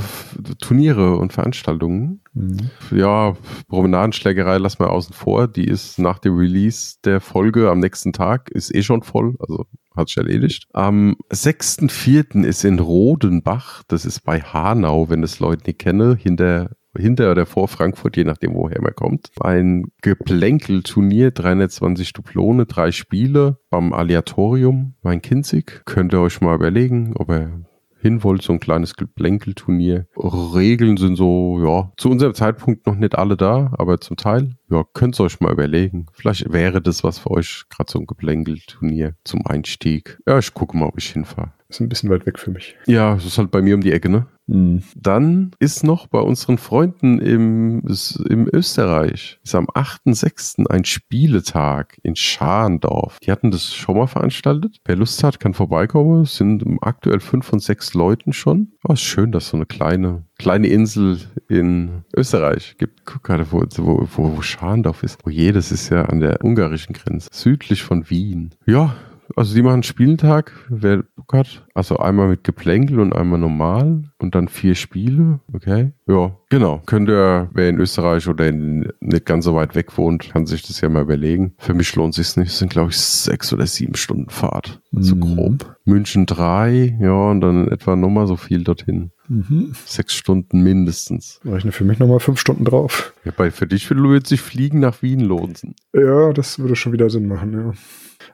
Turniere 0.60 1.16
und 1.16 1.32
Veranstaltungen. 1.32 2.22
Mhm. 2.34 2.70
Ja, 2.90 3.36
Promenadenschlägerei 3.68 4.58
lassen 4.58 4.80
wir 4.80 4.90
außen 4.90 5.14
vor. 5.14 5.48
Die 5.48 5.66
ist 5.66 5.98
nach 5.98 6.18
dem 6.18 6.36
Release 6.36 6.96
der 7.04 7.20
Folge 7.20 7.70
am 7.70 7.80
nächsten 7.80 8.12
Tag, 8.12 8.50
ist 8.50 8.74
eh 8.74 8.82
schon 8.82 9.02
voll, 9.02 9.34
also 9.38 9.66
hat 9.96 10.08
sich 10.08 10.18
erledigt. 10.18 10.66
Am 10.72 11.16
6.4. 11.32 12.44
ist 12.44 12.64
in 12.64 12.78
Rodenbach, 12.78 13.82
das 13.88 14.04
ist 14.04 14.20
bei 14.20 14.40
Hanau, 14.40 15.08
wenn 15.08 15.22
das 15.22 15.40
Leute 15.40 15.64
nicht 15.66 15.78
kennen, 15.78 16.16
hinter 16.16 16.70
hinter 16.96 17.30
oder 17.30 17.46
vor 17.46 17.68
Frankfurt, 17.68 18.16
je 18.16 18.24
nachdem, 18.24 18.54
woher 18.54 18.80
man 18.80 18.94
kommt. 18.94 19.30
Ein 19.40 19.86
Geplänkelturnier, 20.02 21.30
320 21.30 22.12
Duplone, 22.12 22.66
drei 22.66 22.92
Spiele 22.92 23.58
beim 23.70 23.92
Aleatorium, 23.92 24.94
mein 25.02 25.22
Kinzig. 25.22 25.82
Könnt 25.84 26.12
ihr 26.12 26.20
euch 26.20 26.40
mal 26.40 26.54
überlegen, 26.54 27.14
ob 27.16 27.30
ihr 27.30 27.64
hin 28.06 28.22
wollt, 28.22 28.42
so 28.42 28.52
ein 28.52 28.60
kleines 28.60 28.94
Geplänkelturnier. 28.94 30.06
Regeln 30.16 30.96
sind 30.96 31.16
so, 31.16 31.60
ja, 31.64 31.92
zu 31.96 32.10
unserem 32.10 32.34
Zeitpunkt 32.34 32.86
noch 32.86 32.94
nicht 32.94 33.16
alle 33.16 33.36
da, 33.36 33.72
aber 33.78 34.00
zum 34.00 34.16
Teil, 34.16 34.56
ja, 34.70 34.84
könnt 34.94 35.18
ihr 35.18 35.24
euch 35.24 35.40
mal 35.40 35.52
überlegen. 35.52 36.06
Vielleicht 36.12 36.52
wäre 36.52 36.80
das 36.80 37.02
was 37.02 37.18
für 37.18 37.30
euch, 37.30 37.64
gerade 37.68 37.90
so 37.90 37.98
ein 37.98 38.06
Geplänkelturnier 38.06 39.16
zum 39.24 39.44
Einstieg. 39.46 40.18
Ja, 40.26 40.38
ich 40.38 40.54
gucke 40.54 40.76
mal, 40.76 40.86
ob 40.86 40.98
ich 40.98 41.10
hinfahre. 41.10 41.52
Ist 41.68 41.80
ein 41.80 41.88
bisschen 41.88 42.10
weit 42.10 42.26
weg 42.26 42.38
für 42.38 42.50
mich. 42.50 42.76
Ja, 42.86 43.14
das 43.14 43.24
ist 43.24 43.38
halt 43.38 43.50
bei 43.50 43.62
mir 43.62 43.74
um 43.74 43.80
die 43.80 43.92
Ecke, 43.92 44.08
ne? 44.08 44.26
Mhm. 44.46 44.82
Dann 44.94 45.50
ist 45.58 45.82
noch 45.82 46.06
bei 46.06 46.20
unseren 46.20 46.58
Freunden 46.58 47.18
im, 47.18 47.82
im 48.28 48.48
Österreich, 48.52 49.38
ist 49.42 49.54
am 49.54 49.66
8.6. 49.66 50.66
ein 50.68 50.84
Spieletag 50.84 51.98
in 52.02 52.16
Scharndorf. 52.16 53.18
Die 53.20 53.32
hatten 53.32 53.50
das 53.50 53.74
schon 53.74 53.96
mal 53.96 54.06
veranstaltet. 54.06 54.78
Wer 54.84 54.96
Lust 54.96 55.22
hat, 55.24 55.40
kann 55.40 55.54
vorbeikommen. 55.54 56.22
Es 56.22 56.36
sind 56.36 56.64
aktuell 56.80 57.20
fünf 57.20 57.46
von 57.46 57.58
sechs 57.58 57.94
Leuten 57.94 58.32
schon. 58.32 58.72
Oh, 58.86 58.92
ist 58.92 59.02
schön, 59.02 59.32
dass 59.32 59.48
so 59.48 59.56
eine 59.56 59.66
kleine, 59.66 60.24
kleine 60.38 60.68
Insel 60.68 61.18
in 61.48 62.04
Österreich 62.14 62.76
gibt. 62.78 63.04
Guck 63.04 63.24
gerade, 63.24 63.50
wo, 63.50 63.64
wo, 63.76 64.08
wo, 64.14 64.36
wo 64.36 64.42
Scharndorf 64.42 65.02
ist. 65.02 65.18
Oh 65.26 65.30
je, 65.30 65.50
das 65.50 65.72
ist 65.72 65.88
ja 65.88 66.04
an 66.04 66.20
der 66.20 66.44
ungarischen 66.44 66.92
Grenze. 66.92 67.28
Südlich 67.32 67.82
von 67.82 68.08
Wien. 68.10 68.54
Ja, 68.66 68.94
also 69.34 69.54
die 69.54 69.62
machen 69.62 69.74
einen 69.74 69.82
Spieltag, 69.82 70.52
wer 70.68 71.02
Bock 71.16 71.32
hat. 71.32 71.66
Also 71.74 71.98
einmal 71.98 72.28
mit 72.28 72.44
Geplänkel 72.44 73.00
und 73.00 73.14
einmal 73.14 73.38
normal 73.38 74.04
und 74.18 74.34
dann 74.34 74.48
vier 74.48 74.74
Spiele. 74.74 75.40
Okay. 75.52 75.92
Ja, 76.06 76.36
genau. 76.48 76.82
Könnt 76.86 77.08
ihr, 77.08 77.50
wer 77.52 77.68
in 77.68 77.78
Österreich 77.78 78.28
oder 78.28 78.46
in, 78.48 78.88
nicht 79.00 79.26
ganz 79.26 79.44
so 79.44 79.54
weit 79.54 79.74
weg 79.74 79.96
wohnt, 79.98 80.30
kann 80.30 80.46
sich 80.46 80.62
das 80.62 80.80
ja 80.80 80.88
mal 80.88 81.02
überlegen. 81.02 81.54
Für 81.58 81.74
mich 81.74 81.94
lohnt 81.96 82.14
sich's 82.14 82.36
nicht. 82.36 82.48
Es 82.48 82.58
sind, 82.58 82.70
glaube 82.70 82.90
ich, 82.90 82.96
sechs 82.98 83.52
oder 83.52 83.66
sieben 83.66 83.96
Stunden 83.96 84.30
Fahrt. 84.30 84.80
So 84.92 85.16
Mhm. 85.16 85.20
grob. 85.20 85.76
München 85.84 86.26
drei, 86.26 86.96
ja, 87.00 87.30
und 87.30 87.40
dann 87.40 87.68
etwa 87.68 87.94
nochmal 87.96 88.26
so 88.26 88.36
viel 88.36 88.64
dorthin. 88.64 89.10
Mhm. 89.28 89.72
Sechs 89.84 90.14
Stunden 90.14 90.62
mindestens. 90.62 91.40
Rechne 91.44 91.72
für 91.72 91.84
mich 91.84 91.98
nochmal 91.98 92.20
fünf 92.20 92.40
Stunden 92.40 92.64
drauf. 92.64 93.12
Ja, 93.24 93.32
bei, 93.36 93.50
für 93.50 93.66
dich 93.66 93.88
wird 93.90 94.26
sich 94.26 94.40
Fliegen 94.40 94.80
nach 94.80 95.02
Wien 95.02 95.20
lohnen. 95.20 95.74
Ja, 95.92 96.32
das 96.32 96.58
würde 96.58 96.76
schon 96.76 96.92
wieder 96.92 97.10
Sinn 97.10 97.26
machen, 97.28 97.52
ja. 97.52 97.72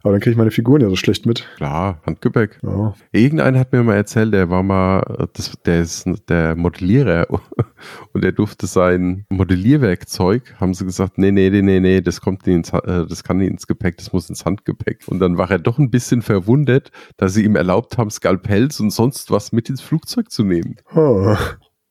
Aber 0.02 0.12
dann 0.12 0.20
kriege 0.20 0.32
ich 0.32 0.36
meine 0.36 0.50
Figuren 0.50 0.80
ja 0.80 0.88
so 0.88 0.96
schlecht 0.96 1.26
mit. 1.26 1.46
Klar, 1.56 2.00
Handgepäck. 2.06 2.58
Ja. 2.62 2.94
Irgendeiner 3.12 3.58
hat 3.58 3.72
mir 3.72 3.82
mal 3.82 3.96
erzählt, 3.96 4.32
der 4.32 4.50
war 4.50 4.62
mal, 4.62 5.28
das, 5.34 5.52
der 5.64 5.80
ist 5.80 6.06
der 6.28 6.56
Modellierer 6.56 7.26
und 8.12 8.24
der 8.24 8.32
durfte 8.32 8.66
sein 8.66 9.26
Modellierwerkzeug, 9.30 10.54
haben 10.60 10.74
sie 10.74 10.84
gesagt, 10.84 11.18
nee, 11.18 11.30
nee, 11.30 11.50
nee, 11.50 11.62
nee, 11.62 11.80
nee, 11.80 12.00
das 12.00 12.20
kommt 12.20 12.46
nicht 12.46 12.56
ins, 12.56 12.72
äh, 12.72 13.06
das 13.06 13.24
kann 13.24 13.38
nicht 13.38 13.50
ins 13.50 13.66
Gepäck, 13.66 13.96
das 13.96 14.12
muss 14.12 14.28
ins 14.28 14.44
Handgepäck. 14.44 15.00
Und 15.06 15.18
dann 15.20 15.38
war 15.38 15.50
er 15.50 15.58
doch 15.58 15.78
ein 15.78 15.90
bisschen 15.90 16.22
verwundert, 16.22 16.90
dass 17.16 17.34
sie 17.34 17.44
ihm 17.44 17.56
erlaubt 17.56 17.98
haben, 17.98 18.10
Skalpells 18.10 18.80
und 18.80 18.90
sonst 18.90 19.30
was 19.30 19.52
mit 19.52 19.68
ins 19.68 19.80
Flugzeug 19.80 20.30
zu 20.30 20.44
nehmen. 20.44 20.76
Oh. 20.94 21.36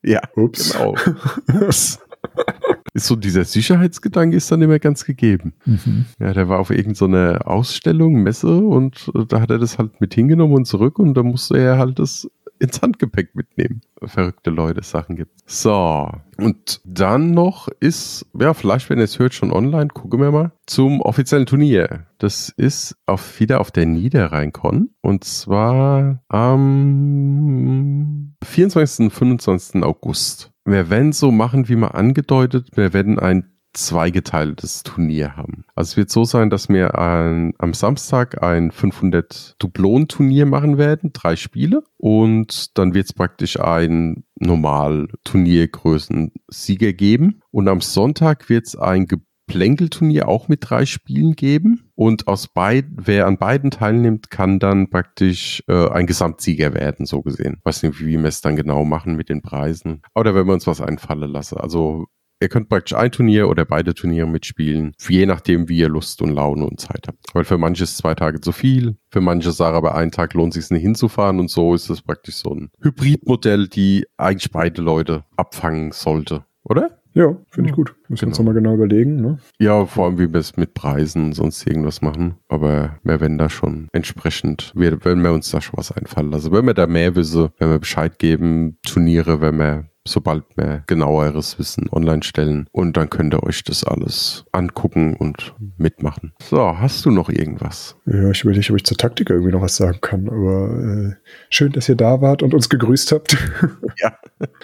Ja, 0.02 0.20
Ups. 0.34 0.72
genau. 0.72 0.94
Ist 2.94 3.06
so 3.06 3.16
dieser 3.16 3.44
Sicherheitsgedanke 3.44 4.36
ist 4.36 4.52
dann 4.52 4.60
immer 4.60 4.78
ganz 4.78 5.04
gegeben. 5.04 5.54
Mhm. 5.64 6.06
Ja, 6.18 6.34
der 6.34 6.48
war 6.48 6.58
auf 6.58 6.70
irgendeiner 6.70 7.46
Ausstellung, 7.46 8.22
Messe 8.22 8.58
und 8.58 9.10
äh, 9.14 9.24
da 9.26 9.40
hat 9.40 9.50
er 9.50 9.58
das 9.58 9.78
halt 9.78 10.00
mit 10.00 10.14
hingenommen 10.14 10.54
und 10.54 10.66
zurück 10.66 10.98
und 10.98 11.14
da 11.14 11.22
musste 11.22 11.58
er 11.58 11.78
halt 11.78 11.98
das 11.98 12.28
ins 12.62 12.80
Handgepäck 12.80 13.34
mitnehmen. 13.34 13.80
Verrückte 14.02 14.50
Leute, 14.50 14.84
Sachen 14.84 15.16
gibt. 15.16 15.32
So, 15.46 16.08
und 16.38 16.80
dann 16.84 17.32
noch 17.32 17.68
ist, 17.80 18.26
ja, 18.38 18.54
vielleicht, 18.54 18.88
wenn 18.88 18.98
ihr 18.98 19.04
es 19.04 19.18
hört, 19.18 19.34
schon 19.34 19.52
online, 19.52 19.88
gucken 19.88 20.20
wir 20.20 20.30
mal, 20.30 20.52
zum 20.66 21.00
offiziellen 21.00 21.46
Turnier. 21.46 22.06
Das 22.18 22.50
ist 22.50 22.96
auf, 23.06 23.40
wieder 23.40 23.60
auf 23.60 23.72
der 23.72 23.86
Niederrhein-Con 23.86 24.90
und 25.00 25.24
zwar 25.24 26.22
am 26.28 28.34
24. 28.44 29.06
und 29.06 29.10
25. 29.10 29.82
August. 29.82 30.51
Wir 30.64 30.90
werden 30.90 31.12
so 31.12 31.30
machen, 31.30 31.68
wie 31.68 31.76
mal 31.76 31.88
angedeutet, 31.88 32.68
wir 32.74 32.92
werden 32.92 33.18
ein 33.18 33.52
zweigeteiltes 33.72 34.82
Turnier 34.82 35.36
haben. 35.36 35.64
Also 35.74 35.92
es 35.92 35.96
wird 35.96 36.10
so 36.10 36.24
sein, 36.24 36.50
dass 36.50 36.68
wir 36.68 36.98
ein, 36.98 37.54
am 37.58 37.72
Samstag 37.74 38.42
ein 38.42 38.70
500 38.70 39.56
Dublon-Turnier 39.58 40.46
machen 40.46 40.76
werden, 40.78 41.12
drei 41.12 41.36
Spiele. 41.36 41.82
Und 41.96 42.76
dann 42.78 42.94
wird 42.94 43.06
es 43.06 43.12
praktisch 43.14 43.58
ein 43.58 44.24
normal 44.38 45.08
Turniergrößen-Sieger 45.24 46.92
geben. 46.92 47.40
Und 47.50 47.68
am 47.68 47.80
Sonntag 47.80 48.48
wird 48.48 48.66
es 48.66 48.76
ein 48.76 49.06
Plänkelturnier 49.46 50.28
auch 50.28 50.48
mit 50.48 50.60
drei 50.62 50.86
Spielen 50.86 51.34
geben. 51.34 51.90
Und 51.94 52.26
aus 52.26 52.48
beid, 52.48 52.86
wer 52.96 53.26
an 53.26 53.38
beiden 53.38 53.70
teilnimmt, 53.70 54.30
kann 54.30 54.58
dann 54.58 54.90
praktisch 54.90 55.62
äh, 55.68 55.88
ein 55.90 56.06
Gesamtsieger 56.06 56.74
werden, 56.74 57.06
so 57.06 57.22
gesehen. 57.22 57.60
Weiß 57.64 57.82
nicht, 57.82 58.00
wie 58.00 58.18
wir 58.18 58.24
es 58.24 58.40
dann 58.40 58.56
genau 58.56 58.84
machen 58.84 59.14
mit 59.16 59.28
den 59.28 59.42
Preisen. 59.42 60.02
Oder 60.14 60.34
wenn 60.34 60.46
wir 60.46 60.54
uns 60.54 60.66
was 60.66 60.80
einfallen 60.80 61.30
lassen. 61.30 61.58
Also 61.58 62.06
ihr 62.42 62.48
könnt 62.48 62.68
praktisch 62.68 62.96
ein 62.96 63.12
Turnier 63.12 63.48
oder 63.48 63.64
beide 63.64 63.94
Turniere 63.94 64.26
mitspielen, 64.26 64.94
je 65.08 65.26
nachdem, 65.26 65.68
wie 65.68 65.78
ihr 65.78 65.88
Lust 65.88 66.20
und 66.20 66.34
Laune 66.34 66.66
und 66.66 66.80
Zeit 66.80 67.06
habt. 67.06 67.18
Weil 67.32 67.44
für 67.44 67.56
manche 67.56 67.84
ist 67.84 67.96
zwei 67.96 68.14
Tage 68.14 68.40
zu 68.40 68.52
viel, 68.52 68.96
für 69.10 69.20
manche 69.20 69.52
sagen 69.52 69.76
aber 69.76 69.94
einen 69.94 70.10
Tag 70.10 70.34
lohnt 70.34 70.56
es 70.56 70.66
sich 70.66 70.70
nicht 70.72 70.82
hinzufahren 70.82 71.38
und 71.38 71.50
so 71.50 71.74
ist 71.74 71.88
es 71.88 72.02
praktisch 72.02 72.34
so 72.34 72.50
ein 72.50 72.70
Hybridmodell, 72.82 73.68
die 73.68 74.06
eigentlich 74.16 74.50
beide 74.50 74.82
Leute 74.82 75.24
abfangen 75.36 75.92
sollte, 75.92 76.44
oder? 76.64 77.01
Ja, 77.14 77.36
finde 77.50 77.70
ich 77.70 77.76
gut. 77.76 77.94
Müssen 78.08 78.22
wir 78.22 78.28
uns 78.28 78.38
nochmal 78.38 78.54
genau 78.54 78.74
überlegen. 78.74 79.16
Ne? 79.16 79.38
Ja, 79.58 79.84
vor 79.84 80.06
allem, 80.06 80.18
wie 80.18 80.32
wir 80.32 80.40
es 80.40 80.56
mit 80.56 80.74
Preisen 80.74 81.26
und 81.26 81.32
sonst 81.34 81.66
irgendwas 81.66 82.00
machen. 82.00 82.36
Aber 82.48 82.96
wir 83.02 83.20
werden 83.20 83.38
da 83.38 83.50
schon 83.50 83.88
entsprechend, 83.92 84.72
wir, 84.74 85.04
wenn 85.04 85.22
wir 85.22 85.32
uns 85.32 85.50
da 85.50 85.60
schon 85.60 85.76
was 85.76 85.92
einfallen 85.92 86.32
Also 86.32 86.52
wenn 86.52 86.66
wir 86.66 86.74
da 86.74 86.86
mehr 86.86 87.14
wissen, 87.14 87.50
wenn 87.58 87.70
wir 87.70 87.78
Bescheid 87.78 88.18
geben, 88.18 88.78
Turniere, 88.86 89.40
wenn 89.40 89.58
wir 89.58 89.91
sobald 90.06 90.44
wir 90.56 90.82
genaueres 90.86 91.58
Wissen 91.58 91.88
online 91.90 92.22
stellen. 92.22 92.66
Und 92.72 92.96
dann 92.96 93.10
könnt 93.10 93.34
ihr 93.34 93.42
euch 93.42 93.62
das 93.64 93.84
alles 93.84 94.44
angucken 94.52 95.14
und 95.16 95.54
mitmachen. 95.76 96.32
So, 96.42 96.78
hast 96.78 97.04
du 97.04 97.10
noch 97.10 97.28
irgendwas? 97.28 97.96
Ja, 98.06 98.30
ich 98.30 98.42
überlege, 98.42 98.72
ob 98.72 98.76
ich 98.76 98.84
zur 98.84 98.96
Taktik 98.96 99.30
irgendwie 99.30 99.52
noch 99.52 99.62
was 99.62 99.76
sagen 99.76 99.98
kann. 100.00 100.28
Aber 100.28 100.70
äh, 100.78 101.14
schön, 101.50 101.72
dass 101.72 101.88
ihr 101.88 101.96
da 101.96 102.20
wart 102.20 102.42
und 102.42 102.54
uns 102.54 102.68
gegrüßt 102.68 103.12
habt. 103.12 103.36
ja, 103.98 104.12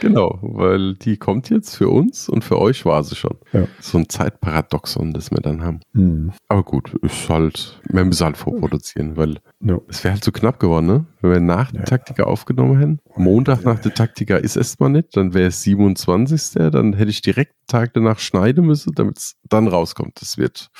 genau, 0.00 0.38
weil 0.42 0.94
die 0.94 1.16
kommt 1.16 1.50
jetzt 1.50 1.76
für 1.76 1.88
uns 1.88 2.28
und 2.28 2.44
für 2.44 2.58
euch 2.58 2.84
war 2.84 3.04
sie 3.04 3.16
schon. 3.16 3.36
Ja. 3.52 3.66
So 3.80 3.98
ein 3.98 4.08
Zeitparadoxon, 4.08 5.12
das 5.12 5.30
wir 5.30 5.40
dann 5.40 5.62
haben. 5.62 5.80
Mhm. 5.92 6.32
Aber 6.48 6.62
gut, 6.62 6.94
ist 7.02 7.28
halt, 7.28 7.80
wir 7.88 8.04
müssen 8.04 8.24
halt 8.24 8.36
vorproduzieren, 8.36 9.16
weil 9.16 9.36
no. 9.60 9.82
es 9.88 10.02
wäre 10.02 10.14
halt 10.14 10.24
zu 10.24 10.30
so 10.32 10.38
knapp 10.40 10.58
geworden, 10.58 10.86
ne? 10.86 11.06
Wenn 11.20 11.30
wir 11.30 11.40
nach 11.40 11.72
der 11.72 11.84
Taktika 11.84 12.24
aufgenommen 12.24 12.78
hätten. 12.78 13.00
Montag 13.16 13.64
nach 13.64 13.80
der 13.80 13.94
Taktika 13.94 14.36
ist 14.36 14.56
erstmal 14.56 14.90
nicht, 14.90 15.16
dann 15.16 15.34
wäre 15.34 15.48
es 15.48 15.62
27. 15.62 16.70
Dann 16.70 16.92
hätte 16.92 17.10
ich 17.10 17.22
direkt 17.22 17.54
Tag 17.66 17.92
danach 17.94 18.18
schneiden 18.18 18.66
müssen, 18.66 18.92
damit 18.94 19.18
es 19.18 19.36
dann 19.48 19.66
rauskommt. 19.66 20.20
Das 20.20 20.38
wird. 20.38 20.70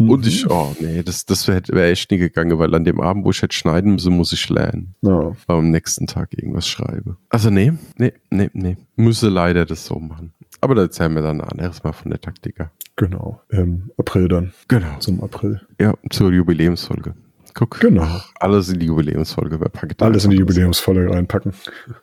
Mhm. 0.00 0.10
Und 0.10 0.26
ich, 0.26 0.48
oh 0.48 0.74
nee, 0.80 1.02
das, 1.02 1.26
das 1.26 1.46
wäre 1.46 1.62
wär 1.68 1.90
echt 1.90 2.10
nie 2.10 2.16
gegangen, 2.18 2.58
weil 2.58 2.74
an 2.74 2.84
dem 2.84 3.00
Abend, 3.00 3.24
wo 3.24 3.30
ich 3.30 3.42
hätte 3.42 3.54
schneiden 3.54 3.92
müssen, 3.92 4.16
muss 4.16 4.32
ich 4.32 4.48
lernen. 4.48 4.94
Ja. 5.02 5.32
Weil 5.46 5.56
am 5.58 5.70
nächsten 5.70 6.06
Tag 6.06 6.32
irgendwas 6.32 6.66
schreibe. 6.66 7.16
Also 7.28 7.50
nee, 7.50 7.72
nee, 7.98 8.12
nee, 8.30 8.50
nee. 8.54 8.76
Müsse 8.96 9.28
leider 9.28 9.66
das 9.66 9.84
so 9.84 9.98
machen. 9.98 10.32
Aber 10.62 10.74
da 10.74 10.82
erzählen 10.82 11.14
wir 11.14 11.22
dann 11.22 11.40
anderes 11.40 11.82
Mal 11.82 11.92
von 11.92 12.10
der 12.10 12.20
Taktiker. 12.20 12.70
Genau. 12.96 13.40
Im 13.50 13.90
April 13.96 14.28
dann. 14.28 14.52
Genau. 14.68 14.98
Zum 14.98 15.22
April. 15.22 15.60
Ja, 15.78 15.94
zur 16.10 16.32
Jubiläumsfolge. 16.32 17.14
Guck. 17.54 17.80
Genau. 17.80 18.20
Alles 18.38 18.68
in 18.68 18.78
die 18.78 18.86
Jubiläumsfolge. 18.86 19.60
Wer 19.60 19.68
packt 19.68 20.02
Alles 20.02 20.24
in 20.24 20.30
die 20.30 20.38
Jubiläumsfolge 20.38 21.10
reinpacken. 21.10 21.52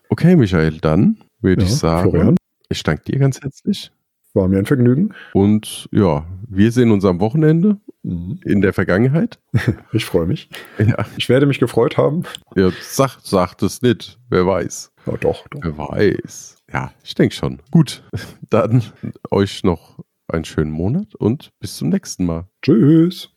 Okay, 0.10 0.36
Michael, 0.36 0.80
dann 0.80 1.18
würde 1.42 1.64
ja, 1.64 1.68
ich 1.68 1.76
sagen, 1.76 2.12
Florian. 2.12 2.38
ich 2.70 2.84
danke 2.84 3.04
dir 3.04 3.20
ganz 3.20 3.42
herzlich. 3.42 3.92
War 4.34 4.48
mir 4.48 4.60
ein 4.60 4.66
Vergnügen. 4.66 5.14
Und 5.34 5.90
ja, 5.92 6.26
wir 6.48 6.72
sehen 6.72 6.92
uns 6.92 7.06
am 7.06 7.20
Wochenende 7.20 7.78
mhm. 8.04 8.40
in 8.46 8.62
der 8.62 8.74
Vergangenheit. 8.74 9.40
Ich 9.94 10.06
freue 10.06 10.28
mich. 10.28 10.50
Ja. 10.78 11.06
Ich 11.18 11.30
werde 11.30 11.46
mich 11.46 11.60
gefreut 11.60 11.98
haben. 11.98 12.24
Ja, 12.56 12.72
sag, 12.82 13.20
sagt 13.22 13.64
es 13.64 13.82
nicht. 13.82 14.20
Wer 14.30 14.46
weiß. 14.46 14.92
Ja, 15.06 15.18
doch, 15.18 15.48
doch. 15.48 15.62
Wer 15.64 15.78
weiß. 15.78 16.58
Ja, 16.72 16.92
ich 17.04 17.16
denke 17.16 17.34
schon. 17.34 17.60
Gut, 17.72 18.04
dann 18.50 18.84
euch 19.32 19.64
noch 19.64 20.00
einen 20.28 20.46
schönen 20.46 20.72
Monat 20.72 21.16
und 21.16 21.52
bis 21.60 21.78
zum 21.78 21.90
nächsten 21.90 22.26
Mal. 22.26 22.48
Tschüss. 22.62 23.32